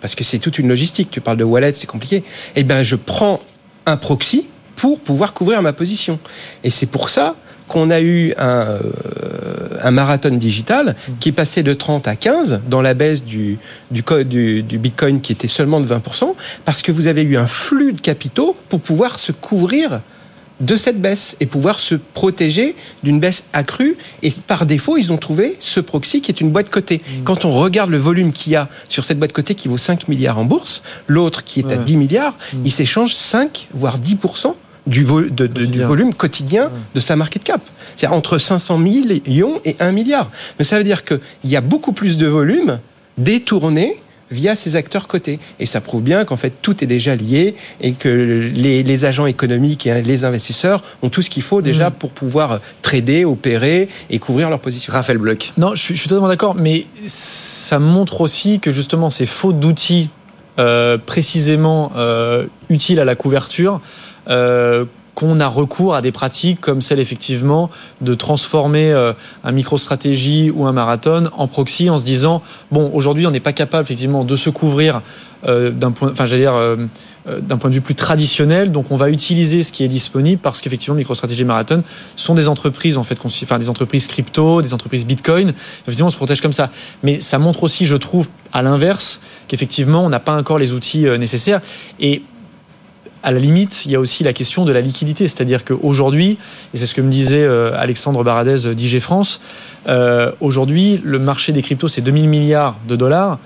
Parce 0.00 0.14
que 0.14 0.24
c'est 0.24 0.38
toute 0.38 0.58
une 0.58 0.68
logistique, 0.68 1.10
tu 1.10 1.20
parles 1.20 1.36
de 1.36 1.44
wallet, 1.44 1.74
c'est 1.74 1.86
compliqué. 1.86 2.24
Eh 2.56 2.62
bien 2.62 2.82
je 2.82 2.96
prends 2.96 3.38
un 3.84 3.98
proxy 3.98 4.46
pour 4.82 4.98
pouvoir 4.98 5.32
couvrir 5.32 5.62
ma 5.62 5.72
position. 5.72 6.18
Et 6.64 6.70
c'est 6.70 6.86
pour 6.86 7.08
ça 7.08 7.36
qu'on 7.68 7.88
a 7.88 8.00
eu 8.00 8.34
un, 8.36 8.66
euh, 8.66 8.80
un, 9.80 9.92
marathon 9.92 10.34
digital 10.34 10.96
qui 11.20 11.28
est 11.28 11.32
passé 11.32 11.62
de 11.62 11.72
30 11.72 12.08
à 12.08 12.16
15 12.16 12.62
dans 12.66 12.82
la 12.82 12.92
baisse 12.92 13.22
du, 13.22 13.60
du, 13.92 14.02
du, 14.24 14.64
du 14.64 14.78
Bitcoin 14.78 15.20
qui 15.20 15.30
était 15.30 15.46
seulement 15.46 15.80
de 15.80 15.86
20%, 15.86 16.34
parce 16.64 16.82
que 16.82 16.90
vous 16.90 17.06
avez 17.06 17.22
eu 17.22 17.36
un 17.36 17.46
flux 17.46 17.92
de 17.92 18.00
capitaux 18.00 18.56
pour 18.68 18.80
pouvoir 18.80 19.20
se 19.20 19.30
couvrir 19.30 20.00
de 20.62 20.76
cette 20.76 21.00
baisse 21.00 21.36
et 21.40 21.46
pouvoir 21.46 21.80
se 21.80 21.94
protéger 21.94 22.74
d'une 23.02 23.20
baisse 23.20 23.44
accrue. 23.52 23.96
Et 24.22 24.32
par 24.46 24.64
défaut, 24.64 24.96
ils 24.96 25.12
ont 25.12 25.18
trouvé 25.18 25.56
ce 25.60 25.80
proxy 25.80 26.22
qui 26.22 26.30
est 26.30 26.40
une 26.40 26.50
boîte 26.50 26.70
cotée. 26.70 26.98
Mmh. 26.98 27.22
Quand 27.24 27.44
on 27.44 27.52
regarde 27.52 27.90
le 27.90 27.98
volume 27.98 28.32
qu'il 28.32 28.52
y 28.52 28.56
a 28.56 28.68
sur 28.88 29.04
cette 29.04 29.18
boîte 29.18 29.32
cotée 29.32 29.54
qui 29.54 29.68
vaut 29.68 29.78
5 29.78 30.08
milliards 30.08 30.38
en 30.38 30.44
bourse, 30.44 30.82
l'autre 31.08 31.44
qui 31.44 31.60
est 31.60 31.66
ouais. 31.66 31.74
à 31.74 31.76
10 31.76 31.96
milliards, 31.96 32.32
mmh. 32.34 32.58
il 32.64 32.72
s'échange 32.72 33.14
5 33.14 33.68
voire 33.74 33.98
10% 33.98 34.54
du, 34.86 35.04
vo 35.04 35.22
de, 35.22 35.46
de, 35.46 35.64
du, 35.66 35.80
volume 35.82 36.14
quotidien 36.14 36.70
de 36.94 37.00
sa 37.00 37.16
market 37.16 37.44
cap. 37.44 37.60
C'est 37.96 38.06
entre 38.06 38.38
500 38.38 38.78
millions 38.78 39.60
et 39.64 39.76
1 39.80 39.92
milliard. 39.92 40.30
Mais 40.58 40.64
ça 40.64 40.78
veut 40.78 40.84
dire 40.84 41.04
qu'il 41.04 41.20
y 41.44 41.56
a 41.56 41.60
beaucoup 41.60 41.92
plus 41.92 42.16
de 42.16 42.26
volume 42.26 42.80
détourné 43.18 43.96
via 44.32 44.56
ces 44.56 44.76
acteurs 44.76 45.06
cotés. 45.06 45.38
Et 45.60 45.66
ça 45.66 45.80
prouve 45.80 46.02
bien 46.02 46.24
qu'en 46.24 46.36
fait 46.36 46.54
tout 46.62 46.82
est 46.82 46.86
déjà 46.86 47.14
lié 47.14 47.54
et 47.80 47.92
que 47.92 48.08
les, 48.08 48.82
les, 48.82 49.04
agents 49.04 49.26
économiques 49.26 49.86
et 49.86 50.02
les 50.02 50.24
investisseurs 50.24 50.82
ont 51.02 51.10
tout 51.10 51.22
ce 51.22 51.30
qu'il 51.30 51.42
faut 51.42 51.62
déjà 51.62 51.90
mmh. 51.90 51.94
pour 51.94 52.10
pouvoir 52.10 52.60
trader, 52.80 53.24
opérer 53.24 53.88
et 54.10 54.18
couvrir 54.18 54.48
leur 54.48 54.60
position. 54.60 54.92
Raphaël 54.92 55.18
Bloch. 55.18 55.52
Non, 55.58 55.74
je 55.74 55.82
suis, 55.82 55.94
je 55.94 56.00
suis 56.00 56.08
totalement 56.08 56.28
d'accord, 56.28 56.54
mais 56.54 56.86
ça 57.06 57.78
montre 57.78 58.22
aussi 58.22 58.58
que 58.58 58.72
justement 58.72 59.10
ces 59.10 59.26
fautes 59.26 59.60
d'outils 59.60 60.08
euh, 60.58 60.98
précisément 60.98 61.92
euh, 61.96 62.46
utiles 62.68 63.00
à 63.00 63.06
la 63.06 63.14
couverture 63.14 63.74
euh, 63.74 64.11
qu'on 65.14 65.40
a 65.40 65.48
recours 65.48 65.94
à 65.94 66.02
des 66.02 66.12
pratiques 66.12 66.60
comme 66.60 66.80
celle 66.80 66.98
effectivement 66.98 67.70
de 68.00 68.14
transformer 68.14 68.92
euh, 68.92 69.12
un 69.44 69.52
micro-stratégie 69.52 70.50
ou 70.50 70.66
un 70.66 70.72
marathon 70.72 71.28
en 71.36 71.46
proxy 71.48 71.90
en 71.90 71.98
se 71.98 72.04
disant 72.04 72.42
bon 72.70 72.90
aujourd'hui 72.94 73.26
on 73.26 73.30
n'est 73.30 73.40
pas 73.40 73.52
capable 73.52 73.84
effectivement 73.84 74.24
de 74.24 74.36
se 74.36 74.48
couvrir 74.48 75.02
euh, 75.46 75.70
d'un 75.70 75.90
point 75.90 76.10
enfin 76.10 76.24
j'allais 76.24 76.42
dire 76.42 76.54
euh, 76.54 76.86
d'un 77.26 77.58
point 77.58 77.68
de 77.68 77.74
vue 77.74 77.80
plus 77.82 77.94
traditionnel. 77.94 78.72
Donc 78.72 78.90
on 78.90 78.96
va 78.96 79.10
utiliser 79.10 79.62
ce 79.62 79.70
qui 79.70 79.84
est 79.84 79.88
disponible 79.88 80.40
parce 80.40 80.60
qu'effectivement 80.60 80.96
micro-stratégie 80.96 81.44
marathon 81.44 81.84
sont 82.16 82.34
des 82.34 82.48
entreprises 82.48 82.96
en 82.96 83.04
fait 83.04 83.18
enfin 83.24 83.58
des 83.58 83.68
entreprises 83.68 84.06
crypto 84.06 84.62
des 84.62 84.72
entreprises 84.72 85.04
bitcoin. 85.04 85.52
Effectivement 85.82 86.06
on 86.06 86.10
se 86.10 86.16
protège 86.16 86.40
comme 86.40 86.52
ça. 86.52 86.70
Mais 87.02 87.20
ça 87.20 87.38
montre 87.38 87.64
aussi 87.64 87.84
je 87.84 87.96
trouve 87.96 88.28
à 88.52 88.62
l'inverse 88.62 89.20
qu'effectivement 89.46 90.04
on 90.04 90.08
n'a 90.08 90.20
pas 90.20 90.36
encore 90.36 90.58
les 90.58 90.72
outils 90.72 91.04
nécessaires. 91.18 91.60
Et 92.00 92.22
à 93.22 93.30
la 93.30 93.38
limite, 93.38 93.86
il 93.86 93.92
y 93.92 93.96
a 93.96 94.00
aussi 94.00 94.24
la 94.24 94.32
question 94.32 94.64
de 94.64 94.72
la 94.72 94.80
liquidité. 94.80 95.28
C'est-à-dire 95.28 95.64
qu'aujourd'hui, 95.64 96.38
et 96.74 96.76
c'est 96.76 96.86
ce 96.86 96.94
que 96.94 97.00
me 97.00 97.10
disait 97.10 97.44
euh, 97.44 97.72
Alexandre 97.76 98.24
Baradez 98.24 98.74
d'IG 98.74 99.00
France, 99.00 99.40
euh, 99.88 100.32
aujourd'hui, 100.40 101.00
le 101.04 101.18
marché 101.18 101.52
des 101.52 101.62
cryptos, 101.62 101.88
c'est 101.88 102.00
2000 102.00 102.28
milliards 102.28 102.78
de 102.88 102.96
dollars. 102.96 103.38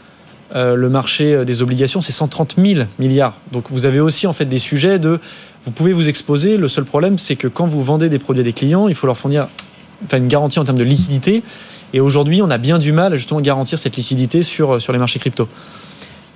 Euh, 0.54 0.76
le 0.76 0.88
marché 0.88 1.44
des 1.44 1.60
obligations, 1.60 2.00
c'est 2.00 2.12
130 2.12 2.56
000 2.56 2.86
milliards. 2.98 3.36
Donc 3.52 3.64
vous 3.70 3.84
avez 3.84 4.00
aussi 4.00 4.26
en 4.26 4.32
fait 4.32 4.46
des 4.46 4.58
sujets 4.58 4.98
de... 4.98 5.18
Vous 5.64 5.72
pouvez 5.72 5.92
vous 5.92 6.08
exposer. 6.08 6.56
Le 6.56 6.68
seul 6.68 6.84
problème, 6.84 7.18
c'est 7.18 7.36
que 7.36 7.48
quand 7.48 7.66
vous 7.66 7.82
vendez 7.82 8.08
des 8.08 8.18
produits 8.18 8.40
à 8.40 8.44
des 8.44 8.52
clients, 8.52 8.88
il 8.88 8.94
faut 8.94 9.06
leur 9.06 9.16
fournir 9.16 9.48
une 10.12 10.28
garantie 10.28 10.58
en 10.58 10.64
termes 10.64 10.78
de 10.78 10.84
liquidité. 10.84 11.42
Et 11.92 12.00
aujourd'hui, 12.00 12.40
on 12.40 12.50
a 12.50 12.58
bien 12.58 12.78
du 12.78 12.92
mal 12.92 13.12
à 13.12 13.16
justement 13.16 13.40
garantir 13.40 13.78
cette 13.78 13.96
liquidité 13.96 14.42
sur, 14.42 14.80
sur 14.80 14.92
les 14.92 14.98
marchés 14.98 15.18
crypto. 15.18 15.48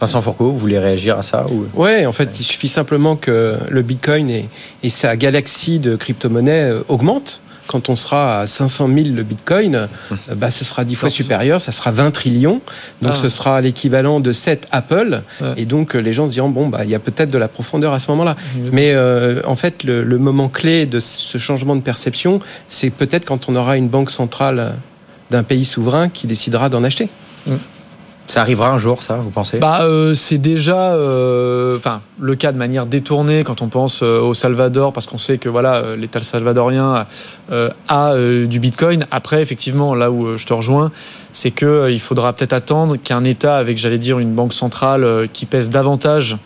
Vincent 0.00 0.22
Fourcault, 0.22 0.50
vous 0.52 0.58
voulez 0.58 0.78
réagir 0.78 1.18
à 1.18 1.22
ça 1.22 1.46
ou... 1.46 1.66
Ouais, 1.78 2.06
en 2.06 2.12
fait, 2.12 2.40
il 2.40 2.42
suffit 2.42 2.68
simplement 2.68 3.16
que 3.16 3.58
le 3.68 3.82
Bitcoin 3.82 4.30
et, 4.30 4.48
et 4.82 4.90
sa 4.90 5.16
galaxie 5.16 5.78
de 5.78 5.94
crypto-monnaies 5.96 6.72
augmentent. 6.88 7.42
Quand 7.70 7.88
on 7.88 7.94
sera 7.94 8.40
à 8.40 8.46
500 8.48 8.88
000 8.92 9.14
le 9.14 9.22
Bitcoin, 9.22 9.86
bah, 10.34 10.50
ce 10.50 10.64
sera 10.64 10.84
10 10.84 10.96
fois 10.96 11.08
supérieur, 11.08 11.60
ça 11.60 11.70
sera 11.70 11.92
20 11.92 12.10
trillions. 12.10 12.60
Donc 13.00 13.12
ah. 13.14 13.16
ce 13.16 13.28
sera 13.28 13.60
l'équivalent 13.60 14.18
de 14.18 14.32
7 14.32 14.66
Apple. 14.72 15.22
Ouais. 15.40 15.52
Et 15.56 15.66
donc 15.66 15.94
les 15.94 16.12
gens 16.12 16.26
se 16.26 16.32
diront, 16.32 16.48
bon, 16.48 16.66
bah, 16.66 16.80
il 16.82 16.90
y 16.90 16.96
a 16.96 16.98
peut-être 16.98 17.30
de 17.30 17.38
la 17.38 17.46
profondeur 17.46 17.92
à 17.92 18.00
ce 18.00 18.10
moment-là. 18.10 18.34
Mais 18.72 18.90
euh, 18.92 19.40
en 19.44 19.54
fait, 19.54 19.84
le, 19.84 20.02
le, 20.02 20.18
moment 20.18 20.48
clé 20.48 20.84
de 20.86 20.98
ce 20.98 21.38
changement 21.38 21.76
de 21.76 21.80
perception, 21.80 22.40
c'est 22.68 22.90
peut-être 22.90 23.24
quand 23.24 23.48
on 23.48 23.54
aura 23.54 23.76
une 23.76 23.88
banque 23.88 24.10
centrale 24.10 24.72
d'un 25.30 25.44
pays 25.44 25.64
souverain 25.64 26.08
qui 26.08 26.26
décidera 26.26 26.70
d'en 26.70 26.82
acheter. 26.82 27.08
Mmh. 27.46 27.52
Ça 28.30 28.42
arrivera 28.42 28.70
un 28.70 28.78
jour, 28.78 29.02
ça, 29.02 29.16
vous 29.16 29.30
pensez? 29.30 29.58
Bah, 29.58 29.80
euh, 29.82 30.14
C'est 30.14 30.38
déjà 30.38 30.92
euh, 30.92 31.80
le 32.20 32.34
cas 32.36 32.52
de 32.52 32.58
manière 32.58 32.86
détournée 32.86 33.42
quand 33.42 33.60
on 33.60 33.66
pense 33.66 34.04
euh, 34.04 34.20
au 34.20 34.34
Salvador, 34.34 34.92
parce 34.92 35.06
qu'on 35.06 35.18
sait 35.18 35.38
que 35.38 35.48
voilà, 35.48 35.96
l'État 35.96 36.22
salvadorien 36.22 37.06
a 37.88 38.14
du 38.46 38.60
Bitcoin. 38.60 39.06
Après, 39.10 39.42
effectivement, 39.42 39.96
là 39.96 40.12
où 40.12 40.36
je 40.36 40.46
te 40.46 40.52
rejoins, 40.52 40.92
c'est 41.32 41.50
qu'il 41.50 41.98
faudra 41.98 42.32
peut-être 42.32 42.52
attendre 42.52 42.96
qu'un 42.96 43.24
État 43.24 43.56
avec, 43.56 43.78
j'allais 43.78 43.98
dire, 43.98 44.20
une 44.20 44.32
banque 44.32 44.52
centrale 44.52 45.28
qui 45.32 45.46
pèse 45.46 45.68
davantage 45.68 46.36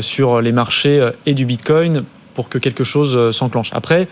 sur 0.00 0.40
les 0.40 0.52
marchés 0.52 1.08
et 1.26 1.34
du 1.34 1.44
Bitcoin 1.44 2.02
pour 2.34 2.48
que 2.48 2.58
quelque 2.58 2.82
chose 2.82 3.30
s'enclenche. 3.30 3.70
Après, 3.72 4.08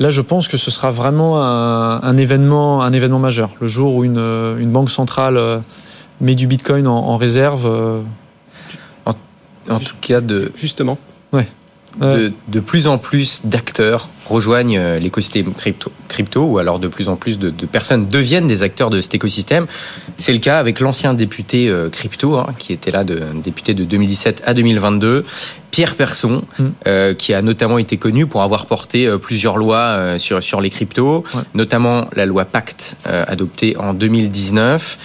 Là, 0.00 0.10
je 0.10 0.20
pense 0.20 0.48
que 0.48 0.56
ce 0.56 0.72
sera 0.72 0.90
vraiment 0.90 1.40
un, 1.42 2.16
événement, 2.16 2.82
un 2.82 2.92
événement 2.92 3.20
majeur. 3.20 3.50
Le 3.60 3.68
jour 3.68 3.94
où 3.94 4.04
une 4.04 4.72
banque 4.72 4.90
centrale 4.90 5.62
met 6.22 6.34
du 6.34 6.46
Bitcoin 6.46 6.86
en, 6.86 6.96
en 6.96 7.16
réserve. 7.18 7.66
Euh... 7.66 8.00
En, 9.04 9.14
en, 9.68 9.78
tout 9.78 9.96
cas, 10.00 10.22
de 10.22 10.52
justement. 10.56 10.96
Ouais. 11.32 11.46
De, 12.00 12.32
de, 12.48 12.60
plus 12.60 12.86
en 12.86 12.96
plus 12.96 13.44
d'acteurs 13.44 14.08
rejoignent 14.24 14.78
euh, 14.78 14.98
l'écosystème 14.98 15.52
crypto, 15.52 15.92
crypto, 16.08 16.42
ou 16.42 16.56
alors 16.56 16.78
de 16.78 16.88
plus 16.88 17.10
en 17.10 17.16
plus 17.16 17.38
de, 17.38 17.50
de, 17.50 17.66
personnes 17.66 18.08
deviennent 18.08 18.46
des 18.46 18.62
acteurs 18.62 18.88
de 18.88 19.02
cet 19.02 19.14
écosystème. 19.14 19.66
C'est 20.16 20.32
le 20.32 20.38
cas 20.38 20.58
avec 20.58 20.80
l'ancien 20.80 21.12
député 21.12 21.68
euh, 21.68 21.90
crypto, 21.90 22.38
hein, 22.38 22.54
qui 22.58 22.72
était 22.72 22.92
là, 22.92 23.04
de, 23.04 23.20
député 23.44 23.74
de 23.74 23.84
2017 23.84 24.42
à 24.46 24.54
2022, 24.54 25.26
Pierre 25.70 25.94
Persson, 25.94 26.44
mm. 26.58 26.64
euh, 26.86 27.12
qui 27.12 27.34
a 27.34 27.42
notamment 27.42 27.76
été 27.76 27.98
connu 27.98 28.26
pour 28.26 28.40
avoir 28.40 28.64
porté 28.64 29.06
plusieurs 29.20 29.58
lois 29.58 30.18
sur, 30.18 30.42
sur 30.42 30.62
les 30.62 30.70
cryptos, 30.70 31.24
ouais. 31.34 31.42
notamment 31.52 32.08
la 32.16 32.24
loi 32.24 32.46
Pacte 32.46 32.96
euh, 33.06 33.24
adoptée 33.28 33.76
en 33.76 33.92
2019. 33.92 34.98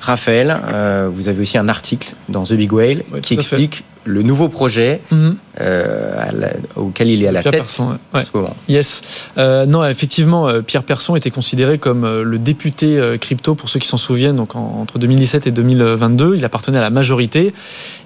Raphaël, 0.00 0.60
euh, 0.72 1.08
vous 1.10 1.28
avez 1.28 1.40
aussi 1.42 1.58
un 1.58 1.68
article 1.68 2.14
dans 2.28 2.44
The 2.44 2.52
Big 2.54 2.72
Whale 2.72 3.02
ouais, 3.12 3.20
qui 3.20 3.34
explique 3.34 3.84
le 4.04 4.22
nouveau 4.22 4.48
projet 4.48 5.00
Mhm. 5.10 5.34
euh, 5.60 6.14
la- 6.38 6.52
auquel 6.80 7.08
il 7.10 7.24
est 7.24 7.26
à 7.26 7.32
la 7.32 7.40
Pierre 7.40 7.50
tête 7.54 7.62
Persson, 7.62 7.88
ouais. 7.88 7.96
en 8.12 8.18
Ouais. 8.18 8.22
ce 8.24 8.30
moment. 8.32 8.54
Yes. 8.68 9.26
Euh, 9.36 9.66
non, 9.66 9.84
effectivement, 9.84 10.48
Pierre 10.64 10.84
Persson 10.84 11.16
était 11.16 11.32
considéré 11.32 11.78
comme 11.78 12.06
le 12.22 12.38
député 12.38 13.00
crypto, 13.20 13.56
pour 13.56 13.68
ceux 13.68 13.80
qui 13.80 13.88
s'en 13.88 13.96
souviennent, 13.96 14.36
donc 14.36 14.54
en- 14.54 14.78
entre 14.80 15.00
2017 15.00 15.48
et 15.48 15.50
2022. 15.50 16.36
Il 16.36 16.44
appartenait 16.44 16.78
à 16.78 16.82
la 16.82 16.90
majorité. 16.90 17.52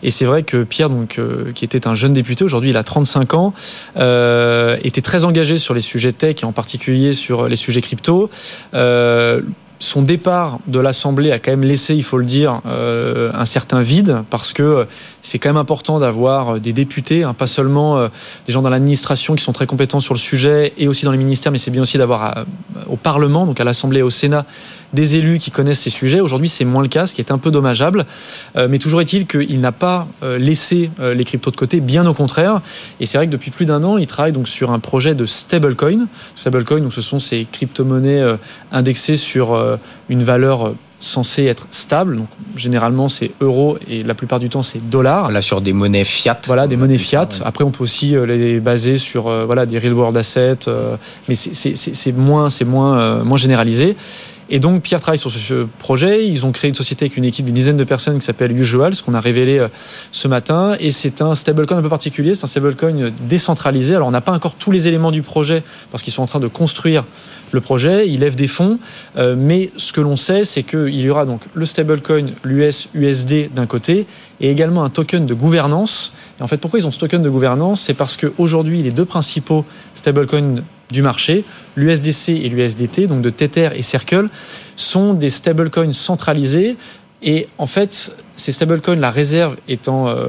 Et 0.02 0.10
c'est 0.10 0.24
vrai 0.24 0.42
que 0.42 0.62
Pierre, 0.62 0.88
donc, 0.88 1.18
euh, 1.18 1.52
qui 1.54 1.66
était 1.66 1.86
un 1.86 1.94
jeune 1.94 2.14
député, 2.14 2.44
aujourd'hui 2.44 2.70
il 2.70 2.76
a 2.78 2.82
35 2.84 3.34
ans, 3.34 3.52
était 3.96 5.02
très 5.02 5.24
engagé 5.26 5.58
sur 5.58 5.74
les 5.74 5.82
sujets 5.82 6.12
tech 6.12 6.36
et 6.42 6.46
en 6.46 6.52
particulier 6.52 7.12
sur 7.12 7.46
les 7.46 7.56
sujets 7.56 7.82
crypto. 7.82 8.30
Euh, 9.80 9.90
son 9.90 10.02
départ 10.02 10.58
de 10.66 10.78
l'Assemblée 10.78 11.32
a 11.32 11.38
quand 11.38 11.50
même 11.50 11.64
laissé, 11.64 11.94
il 11.94 12.04
faut 12.04 12.18
le 12.18 12.24
dire, 12.24 12.60
euh, 12.66 13.32
un 13.34 13.46
certain 13.46 13.80
vide 13.80 14.22
parce 14.30 14.52
que 14.52 14.86
c'est 15.22 15.38
quand 15.38 15.48
même 15.48 15.56
important 15.56 15.98
d'avoir 15.98 16.60
des 16.60 16.72
députés, 16.72 17.24
hein, 17.24 17.34
pas 17.34 17.46
seulement 17.46 17.98
euh, 17.98 18.08
des 18.46 18.52
gens 18.52 18.62
dans 18.62 18.70
l'administration 18.70 19.34
qui 19.34 19.42
sont 19.42 19.52
très 19.52 19.66
compétents 19.66 20.00
sur 20.00 20.14
le 20.14 20.18
sujet 20.18 20.72
et 20.78 20.86
aussi 20.86 21.04
dans 21.04 21.12
les 21.12 21.18
ministères, 21.18 21.50
mais 21.50 21.58
c'est 21.58 21.70
bien 21.70 21.82
aussi 21.82 21.98
d'avoir 21.98 22.38
euh, 22.38 22.44
au 22.88 22.96
Parlement, 22.96 23.46
donc 23.46 23.60
à 23.60 23.64
l'Assemblée 23.64 24.00
et 24.00 24.02
au 24.02 24.10
Sénat, 24.10 24.46
des 24.92 25.16
élus 25.16 25.38
qui 25.38 25.50
connaissent 25.50 25.80
ces 25.80 25.90
sujets. 25.90 26.20
Aujourd'hui, 26.20 26.48
c'est 26.48 26.64
moins 26.64 26.82
le 26.82 26.88
cas, 26.88 27.06
ce 27.06 27.14
qui 27.14 27.20
est 27.20 27.30
un 27.30 27.38
peu 27.38 27.50
dommageable. 27.50 28.06
Euh, 28.56 28.66
mais 28.68 28.78
toujours 28.78 29.00
est-il 29.00 29.26
qu'il 29.26 29.60
n'a 29.60 29.72
pas 29.72 30.08
euh, 30.22 30.38
laissé 30.38 30.90
euh, 31.00 31.14
les 31.14 31.24
cryptos 31.24 31.50
de 31.50 31.56
côté, 31.56 31.80
bien 31.80 32.06
au 32.06 32.14
contraire. 32.14 32.60
Et 33.00 33.06
c'est 33.06 33.18
vrai 33.18 33.26
que 33.26 33.32
depuis 33.32 33.50
plus 33.50 33.66
d'un 33.66 33.84
an, 33.84 33.98
il 33.98 34.06
travaille 34.06 34.32
donc 34.32 34.48
sur 34.48 34.70
un 34.72 34.78
projet 34.78 35.14
de 35.14 35.26
stablecoin. 35.26 36.06
Stablecoin, 36.36 36.80
donc 36.80 36.92
ce 36.92 37.02
sont 37.02 37.20
ces 37.20 37.46
crypto-monnaies 37.50 38.22
indexées 38.72 39.16
sur 39.16 39.78
une 40.08 40.22
valeur 40.22 40.74
censée 41.02 41.44
être 41.44 41.66
stable. 41.70 42.16
Donc 42.16 42.28
généralement, 42.56 43.08
c'est 43.08 43.30
euro 43.40 43.78
et 43.88 44.02
la 44.02 44.14
plupart 44.14 44.38
du 44.38 44.48
temps, 44.50 44.62
c'est 44.62 44.86
dollar. 44.90 45.30
Là, 45.30 45.40
sur 45.40 45.60
des 45.62 45.72
monnaies 45.72 46.04
fiat. 46.04 46.38
Voilà, 46.46 46.66
des 46.66 46.76
On 46.76 46.80
monnaies 46.80 46.98
ça, 46.98 47.04
fiat. 47.04 47.28
ouais. 47.40 47.46
Après, 47.46 47.64
on 47.64 47.70
peut 47.70 47.84
aussi 47.84 48.14
les 48.26 48.60
baser 48.60 48.98
sur 48.98 49.28
euh, 49.28 49.44
voilà, 49.46 49.64
des 49.66 49.78
real 49.78 49.94
world 49.94 50.16
assets, 50.16 50.68
euh, 50.68 50.96
mais 51.28 51.34
c'est- 51.34 52.12
moins, 52.12 52.50
c'est 52.50 52.66
moins, 52.66 52.98
euh, 53.00 53.24
moins 53.24 53.38
généralisé. 53.38 53.96
Et 54.52 54.58
donc, 54.58 54.82
Pierre 54.82 55.00
travaille 55.00 55.18
sur 55.18 55.30
ce, 55.30 55.66
projet. 55.78 56.26
Ils 56.26 56.44
ont 56.44 56.50
créé 56.50 56.68
une 56.68 56.74
société 56.74 57.04
avec 57.04 57.16
une 57.16 57.24
équipe 57.24 57.46
d'une 57.46 57.54
dizaine 57.54 57.76
de 57.76 57.84
personnes 57.84 58.18
qui 58.18 58.24
s'appelle 58.24 58.50
Usual, 58.52 58.94
ce 58.96 59.02
qu'on 59.02 59.14
a 59.14 59.20
révélé 59.20 59.58
euh, 59.58 59.68
ce 60.10 60.26
matin. 60.26 60.76
Et 60.80 60.90
c'est 60.90 61.22
un 61.22 61.36
stablecoin 61.36 61.78
un 61.78 61.82
peu 61.82 61.88
particulier. 61.88 62.34
C'est 62.34 62.44
un 62.44 62.48
stablecoin 62.48 63.10
décentralisé. 63.22 63.94
Alors, 63.94 64.08
on 64.08 64.10
n'a 64.10 64.20
pas 64.20 64.32
encore 64.32 64.56
tous 64.56 64.72
les 64.72 64.88
éléments 64.88 65.12
du 65.12 65.22
projet 65.22 65.62
parce 65.92 66.02
qu'ils 66.02 66.12
sont 66.12 66.22
en 66.22 66.26
train 66.26 66.40
de 66.40 66.48
construire 66.48 67.04
le 67.52 67.60
projet. 67.60 68.08
Ils 68.08 68.20
lèvent 68.20 68.34
des 68.34 68.48
fonds. 68.48 68.80
Euh, 69.16 69.36
mais 69.38 69.70
ce 69.76 69.92
que 69.92 70.00
l'on 70.00 70.16
sait, 70.16 70.44
c'est 70.44 70.64
qu'il 70.64 71.00
y 71.00 71.08
aura 71.08 71.26
donc 71.26 71.42
le 71.54 71.64
stablecoin, 71.64 72.26
l'US, 72.42 72.88
USD 72.94 73.50
d'un 73.54 73.66
côté, 73.66 74.06
et 74.40 74.50
également 74.50 74.82
un 74.82 74.90
token 74.90 75.26
de 75.26 75.34
gouvernance. 75.34 76.12
Et 76.40 76.42
en 76.42 76.48
fait, 76.48 76.56
pourquoi 76.56 76.80
ils 76.80 76.86
ont 76.86 76.92
ce 76.92 76.98
token 76.98 77.22
de 77.22 77.30
gouvernance? 77.30 77.82
C'est 77.82 77.94
parce 77.94 78.16
qu'aujourd'hui, 78.16 78.82
les 78.82 78.90
deux 78.90 79.04
principaux 79.04 79.64
stablecoins 79.94 80.62
du 80.90 81.02
marché, 81.02 81.44
l'USDC 81.76 82.30
et 82.30 82.48
l'USDT, 82.48 83.06
donc 83.06 83.22
de 83.22 83.30
Tether 83.30 83.70
et 83.74 83.82
Circle, 83.82 84.28
sont 84.76 85.14
des 85.14 85.30
stablecoins 85.30 85.92
centralisés. 85.92 86.76
Et 87.22 87.48
en 87.58 87.66
fait, 87.66 88.14
ces 88.36 88.52
stablecoins, 88.52 88.96
la 88.96 89.10
réserve 89.10 89.56
étant 89.68 90.08
euh, 90.08 90.28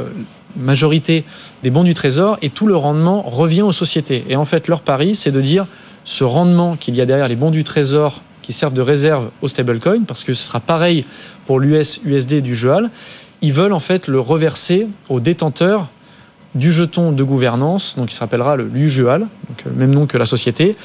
majorité 0.56 1.24
des 1.64 1.70
bons 1.70 1.84
du 1.84 1.94
trésor, 1.94 2.38
et 2.42 2.50
tout 2.50 2.68
le 2.68 2.76
rendement 2.76 3.22
revient 3.22 3.62
aux 3.62 3.72
sociétés. 3.72 4.26
Et 4.30 4.36
en 4.36 4.46
fait, 4.46 4.68
leur 4.68 4.82
pari, 4.82 5.16
c'est 5.16 5.32
de 5.32 5.42
dire 5.42 5.66
ce 6.04 6.24
rendement 6.24 6.76
qu'il 6.76 6.96
y 6.96 7.02
a 7.02 7.06
derrière 7.06 7.28
les 7.28 7.36
bons 7.36 7.52
du 7.52 7.64
trésor 7.64 8.22
qui 8.42 8.54
servent 8.54 8.74
de 8.74 8.82
réserve 8.82 9.30
aux 9.42 9.48
stablecoins, 9.48 10.04
parce 10.06 10.24
que 10.24 10.34
ce 10.34 10.44
sera 10.44 10.60
pareil 10.60 11.06
pour 11.46 11.60
l'US, 11.60 12.02
USD 12.04 12.34
et 12.34 12.42
du 12.42 12.56
JEAL, 12.56 12.90
ils 13.42 13.54
veulent 13.54 13.74
en 13.74 13.80
fait 13.80 14.08
le 14.08 14.20
reverser 14.20 14.88
aux 15.10 15.20
détenteurs 15.20 15.90
du 16.56 16.72
jeton 16.72 17.12
de 17.12 17.24
gouvernance, 17.24 17.96
donc 17.98 18.10
qui 18.10 18.16
se 18.16 18.20
rappellera 18.20 18.56
le 18.56 18.70
l'UJEAL, 18.72 19.22
donc 19.22 19.66
le 19.66 19.72
même 19.72 19.94
nom 19.94 20.06
que 20.06 20.18
la 20.18 20.26
société, 20.26 20.76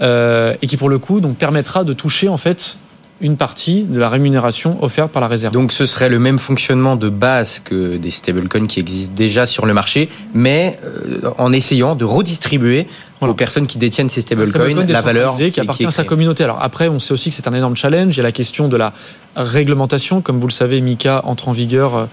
euh, 0.00 0.54
et 0.62 0.66
qui 0.66 0.76
pour 0.76 0.88
le 0.88 0.98
coup 0.98 1.20
permettra 1.20 1.84
de 1.84 1.92
toucher 1.92 2.28
en 2.28 2.36
fait 2.36 2.76
une 3.22 3.36
partie 3.36 3.84
de 3.84 3.98
la 3.98 4.08
rémunération 4.08 4.82
offerte 4.82 5.12
par 5.12 5.22
la 5.22 5.28
réserve. 5.28 5.54
Donc 5.54 5.72
ce 5.72 5.86
serait 5.86 6.08
le 6.08 6.18
même 6.18 6.38
fonctionnement 6.40 6.96
de 6.96 7.08
base 7.08 7.60
que 7.64 7.96
des 7.96 8.10
stablecoins 8.10 8.66
qui 8.66 8.80
existent 8.80 9.14
déjà 9.16 9.46
sur 9.46 9.64
le 9.64 9.72
marché, 9.72 10.08
mais 10.34 10.78
euh, 10.84 11.20
en 11.38 11.52
essayant 11.52 11.94
de 11.94 12.04
redistribuer 12.04 12.88
Voilà. 13.20 13.30
aux 13.32 13.36
personnes 13.36 13.68
qui 13.68 13.78
détiennent 13.78 14.08
ces 14.08 14.20
stablecoins 14.22 14.50
stablecoin 14.50 14.86
la 14.92 15.00
valeur 15.00 15.30
décentralisé 15.30 15.50
qui 15.52 15.60
appartient 15.60 15.86
à 15.86 15.90
sa 15.92 16.04
communauté. 16.04 16.42
Alors 16.42 16.58
après, 16.60 16.88
on 16.88 16.98
sait 16.98 17.12
aussi 17.12 17.30
que 17.30 17.36
c'est 17.36 17.46
un 17.46 17.54
énorme 17.54 17.76
challenge. 17.76 18.14
Il 18.14 18.18
y 18.18 18.20
a 18.20 18.24
la 18.24 18.32
question 18.32 18.66
de 18.68 18.76
la 18.76 18.92
réglementation. 19.36 20.20
Comme 20.20 20.40
vous 20.40 20.48
le 20.48 20.52
savez, 20.52 20.80
Mika 20.80 21.22
entre 21.24 21.48
en 21.48 21.52
vigueur 21.52 21.96
euh, 21.96 22.04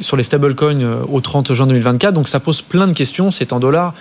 sur 0.00 0.16
les 0.16 0.24
stablecoins 0.24 0.80
euh, 0.82 0.96
au 1.08 1.20
30 1.20 1.52
juin 1.54 1.66
2024. 1.68 2.12
Donc 2.12 2.28
ça 2.28 2.40
pose 2.40 2.60
plein 2.60 2.88
de 2.88 2.92
questions. 2.92 3.30
C'est 3.30 3.52
en 3.52 3.60
dollars. 3.60 3.94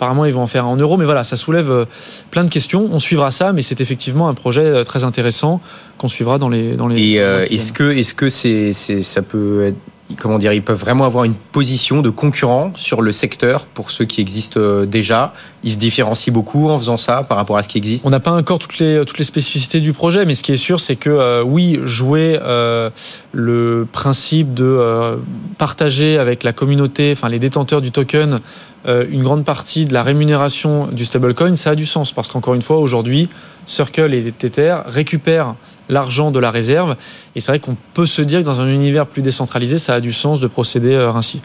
Apparemment, 0.00 0.24
ils 0.24 0.32
vont 0.32 0.40
en 0.40 0.46
faire 0.46 0.66
en 0.66 0.76
euros, 0.76 0.96
mais 0.96 1.04
voilà, 1.04 1.24
ça 1.24 1.36
soulève 1.36 1.70
euh, 1.70 1.84
plein 2.30 2.42
de 2.42 2.48
questions. 2.48 2.88
On 2.90 2.98
suivra 2.98 3.30
ça, 3.30 3.52
mais 3.52 3.60
c'est 3.60 3.82
effectivement 3.82 4.28
un 4.28 4.34
projet 4.34 4.62
euh, 4.62 4.82
très 4.82 5.04
intéressant 5.04 5.60
qu'on 5.98 6.08
suivra 6.08 6.38
dans 6.38 6.48
les 6.48 6.74
dans 6.74 6.88
les. 6.88 7.02
Et 7.02 7.20
euh, 7.20 7.44
est-ce 7.50 7.70
que 7.70 7.92
est-ce 7.92 8.14
que 8.14 8.30
c'est 8.30 8.72
c'est 8.72 9.02
ça 9.02 9.20
peut 9.20 9.62
être 9.62 9.76
comment 10.18 10.38
dire 10.38 10.52
ils 10.52 10.62
peuvent 10.62 10.78
vraiment 10.78 11.04
avoir 11.04 11.24
une 11.24 11.34
position 11.34 12.02
de 12.02 12.10
concurrent 12.10 12.72
sur 12.76 13.02
le 13.02 13.12
secteur 13.12 13.66
pour 13.66 13.90
ceux 13.90 14.04
qui 14.04 14.20
existent 14.20 14.60
euh, 14.60 14.86
déjà 14.86 15.32
ils 15.62 15.72
se 15.72 15.78
différencient 15.78 16.32
beaucoup 16.32 16.68
en 16.68 16.78
faisant 16.78 16.96
ça 16.96 17.22
par 17.22 17.36
rapport 17.36 17.56
à 17.56 17.62
ce 17.62 17.68
qui 17.68 17.78
existe 17.78 18.06
On 18.06 18.10
n'a 18.10 18.20
pas 18.20 18.32
encore 18.32 18.58
toutes 18.58 18.78
les, 18.78 19.04
spécificités 19.24 19.80
du 19.80 19.92
projet, 19.92 20.24
mais 20.24 20.34
ce 20.34 20.42
qui 20.42 20.52
est 20.52 20.56
sûr, 20.56 20.80
c'est 20.80 20.96
que 20.96 21.10
euh, 21.10 21.42
oui, 21.42 21.78
jouer 21.84 22.38
euh, 22.40 22.88
le 23.32 23.86
principe 23.92 24.54
de 24.54 25.18
partager 25.58 26.16
avec 26.16 26.44
la 26.44 26.54
communauté, 26.54 27.12
enfin 27.12 27.28
les 27.28 27.38
détenteurs 27.38 27.82
du 27.82 27.92
token, 27.92 28.40
une 28.88 29.22
grande 29.22 29.44
partie 29.44 29.84
de 29.84 29.92
la 29.92 30.02
rémunération 30.02 30.86
du 30.86 31.04
stablecoin, 31.04 31.54
ça 31.54 31.70
a 31.70 31.74
du 31.74 31.84
sens. 31.84 32.12
Parce 32.12 32.28
qu'encore 32.28 32.54
une 32.54 32.62
fois, 32.62 32.78
aujourd'hui, 32.78 33.28
Circle 33.66 34.14
et 34.14 34.32
Tether 34.32 34.76
récupèrent 34.86 35.54
l'argent 35.90 36.30
de 36.30 36.40
la 36.40 36.50
réserve. 36.50 36.96
Et 37.34 37.40
c'est 37.40 37.52
vrai 37.52 37.58
qu'on 37.58 37.76
peut 37.94 38.06
se 38.06 38.22
dire 38.22 38.40
que 38.40 38.46
dans 38.46 38.60
un 38.60 38.68
univers 38.68 39.06
plus 39.06 39.22
décentralisé, 39.22 39.78
ça 39.78 39.94
a 39.94 40.00
du 40.00 40.12
sens 40.12 40.40
de 40.40 40.46
procéder 40.46 40.94
euh, 40.94 41.12
ainsi. 41.12 41.40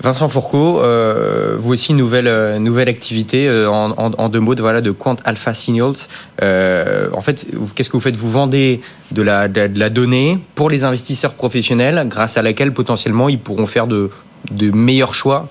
Vincent 0.00 0.28
Fourcault, 0.28 0.80
euh, 0.80 1.56
vous 1.58 1.72
aussi 1.72 1.92
nouvelle 1.92 2.28
euh, 2.28 2.60
nouvelle 2.60 2.88
activité 2.88 3.48
euh, 3.48 3.68
en, 3.68 4.28
deux 4.28 4.38
mots 4.38 4.54
de 4.54 4.62
voilà 4.62 4.80
de 4.80 4.92
Quant 4.92 5.16
Alpha 5.24 5.54
Signals. 5.54 5.96
En 6.40 7.20
fait, 7.20 7.46
qu'est-ce 7.74 7.88
que 7.88 7.96
vous 7.96 8.02
faites? 8.02 8.16
Vous 8.16 8.30
vendez 8.30 8.80
de 9.10 9.22
la 9.22 9.48
de, 9.48 9.78
la 9.78 9.90
donnée 9.90 10.38
pour 10.54 10.70
les 10.70 10.84
investisseurs 10.84 11.34
professionnels, 11.34 12.06
grâce 12.08 12.36
à 12.36 12.42
laquelle 12.42 12.72
potentiellement 12.72 13.28
ils 13.28 13.40
pourront 13.40 13.66
faire 13.66 13.88
de 13.88 14.10
de 14.52 14.70
meilleurs 14.70 15.14
choix 15.14 15.48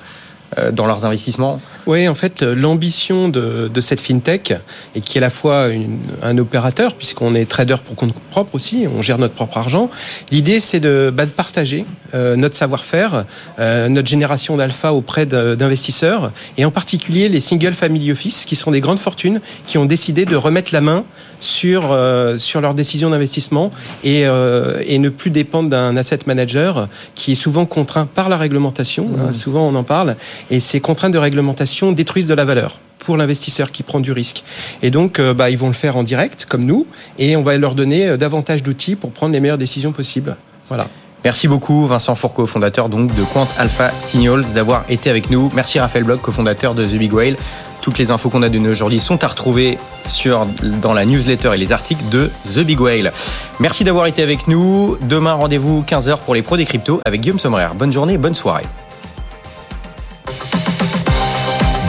dans 0.71 0.85
leurs 0.85 1.03
investissements? 1.03 1.59
Oui, 1.87 2.05
en 2.09 2.15
fait, 2.15 2.43
euh, 2.43 2.53
l'ambition 2.53 3.29
de, 3.29 3.71
de 3.73 3.81
cette 3.81 4.01
fintech, 4.01 4.53
et 4.93 4.99
qui 4.99 5.17
est 5.17 5.21
à 5.21 5.21
la 5.21 5.29
fois 5.29 5.69
une- 5.69 5.99
un 6.21 6.37
opérateur, 6.37 6.93
puisqu'on 6.95 7.33
est 7.33 7.45
trader 7.45 7.77
pour 7.85 7.95
compte 7.95 8.13
propre 8.29 8.55
aussi, 8.55 8.85
on 8.93 9.01
gère 9.01 9.17
notre 9.17 9.33
propre 9.35 9.57
argent, 9.57 9.89
l'idée 10.29 10.59
c'est 10.59 10.81
de, 10.81 11.13
bah, 11.15 11.25
de 11.25 11.31
partager 11.31 11.85
euh, 12.13 12.35
notre 12.35 12.55
savoir-faire, 12.55 13.23
euh, 13.59 13.87
notre 13.87 14.07
génération 14.07 14.57
d'alpha 14.57 14.91
auprès 14.93 15.25
d'investisseurs, 15.25 16.31
et 16.57 16.65
en 16.65 16.71
particulier 16.71 17.29
les 17.29 17.39
single 17.39 17.73
family 17.73 18.11
office, 18.11 18.45
qui 18.45 18.57
sont 18.57 18.71
des 18.71 18.81
grandes 18.81 18.99
fortunes, 18.99 19.39
qui 19.65 19.77
ont 19.77 19.85
décidé 19.85 20.25
de 20.25 20.35
remettre 20.35 20.73
la 20.73 20.81
main 20.81 21.05
sur, 21.39 21.91
euh, 21.91 22.37
sur 22.37 22.59
leurs 22.59 22.73
décisions 22.73 23.09
d'investissement 23.11 23.71
et, 24.03 24.23
et 24.23 24.99
ne 24.99 25.09
plus 25.09 25.29
dépendre 25.31 25.69
d'un 25.69 25.95
asset 25.95 26.19
manager 26.25 26.89
qui 27.15 27.31
est 27.33 27.35
souvent 27.35 27.65
contraint 27.65 28.05
par 28.07 28.27
la 28.27 28.35
réglementation, 28.37 29.07
hein, 29.19 29.31
souvent 29.33 29.67
on 29.67 29.75
en 29.75 29.83
parle, 29.83 30.15
et 30.51 30.59
ces 30.59 30.81
contraintes 30.81 31.13
de 31.13 31.17
réglementation 31.17 31.76
détruisent 31.91 32.27
de 32.27 32.33
la 32.33 32.45
valeur 32.45 32.79
pour 32.99 33.17
l'investisseur 33.17 33.71
qui 33.71 33.83
prend 33.83 33.99
du 33.99 34.11
risque. 34.11 34.43
Et 34.81 34.91
donc, 34.91 35.19
euh, 35.19 35.33
bah, 35.33 35.49
ils 35.49 35.57
vont 35.57 35.67
le 35.67 35.73
faire 35.73 35.95
en 35.95 36.03
direct, 36.03 36.45
comme 36.45 36.65
nous, 36.65 36.85
et 37.17 37.35
on 37.35 37.43
va 37.43 37.57
leur 37.57 37.73
donner 37.73 38.07
euh, 38.07 38.17
davantage 38.17 38.63
d'outils 38.63 38.95
pour 38.95 39.11
prendre 39.11 39.33
les 39.33 39.39
meilleures 39.39 39.57
décisions 39.57 39.91
possibles. 39.93 40.35
Voilà. 40.67 40.87
Merci 41.23 41.47
beaucoup 41.47 41.87
Vincent 41.87 42.15
Fourcault, 42.15 42.45
fondateur 42.45 42.89
donc 42.89 43.13
de 43.15 43.23
Quant 43.33 43.47
Alpha 43.57 43.89
Signals, 43.89 44.53
d'avoir 44.53 44.85
été 44.87 45.09
avec 45.09 45.29
nous. 45.29 45.49
Merci 45.55 45.79
Raphaël 45.79 46.03
Bloch, 46.03 46.21
cofondateur 46.21 46.75
de 46.75 46.85
The 46.85 46.95
Big 46.95 47.13
Whale. 47.13 47.35
Toutes 47.81 47.97
les 47.97 48.11
infos 48.11 48.29
qu'on 48.29 48.43
a 48.43 48.49
données 48.49 48.69
aujourd'hui 48.69 48.99
sont 48.99 49.23
à 49.23 49.27
retrouver 49.27 49.77
sur, 50.07 50.45
dans 50.81 50.93
la 50.93 51.05
newsletter 51.05 51.51
et 51.53 51.57
les 51.57 51.71
articles 51.71 52.03
de 52.11 52.29
The 52.53 52.59
Big 52.59 52.79
Whale. 52.79 53.11
Merci 53.59 53.83
d'avoir 53.83 54.05
été 54.07 54.21
avec 54.21 54.47
nous. 54.47 54.97
Demain, 55.01 55.33
rendez-vous 55.33 55.83
15h 55.87 56.19
pour 56.19 56.35
les 56.35 56.41
pros 56.41 56.55
des 56.55 56.65
cryptos 56.65 57.01
avec 57.05 57.21
Guillaume 57.21 57.39
Sommerer. 57.39 57.69
Bonne 57.75 57.93
journée, 57.93 58.17
bonne 58.17 58.35
soirée. 58.35 58.65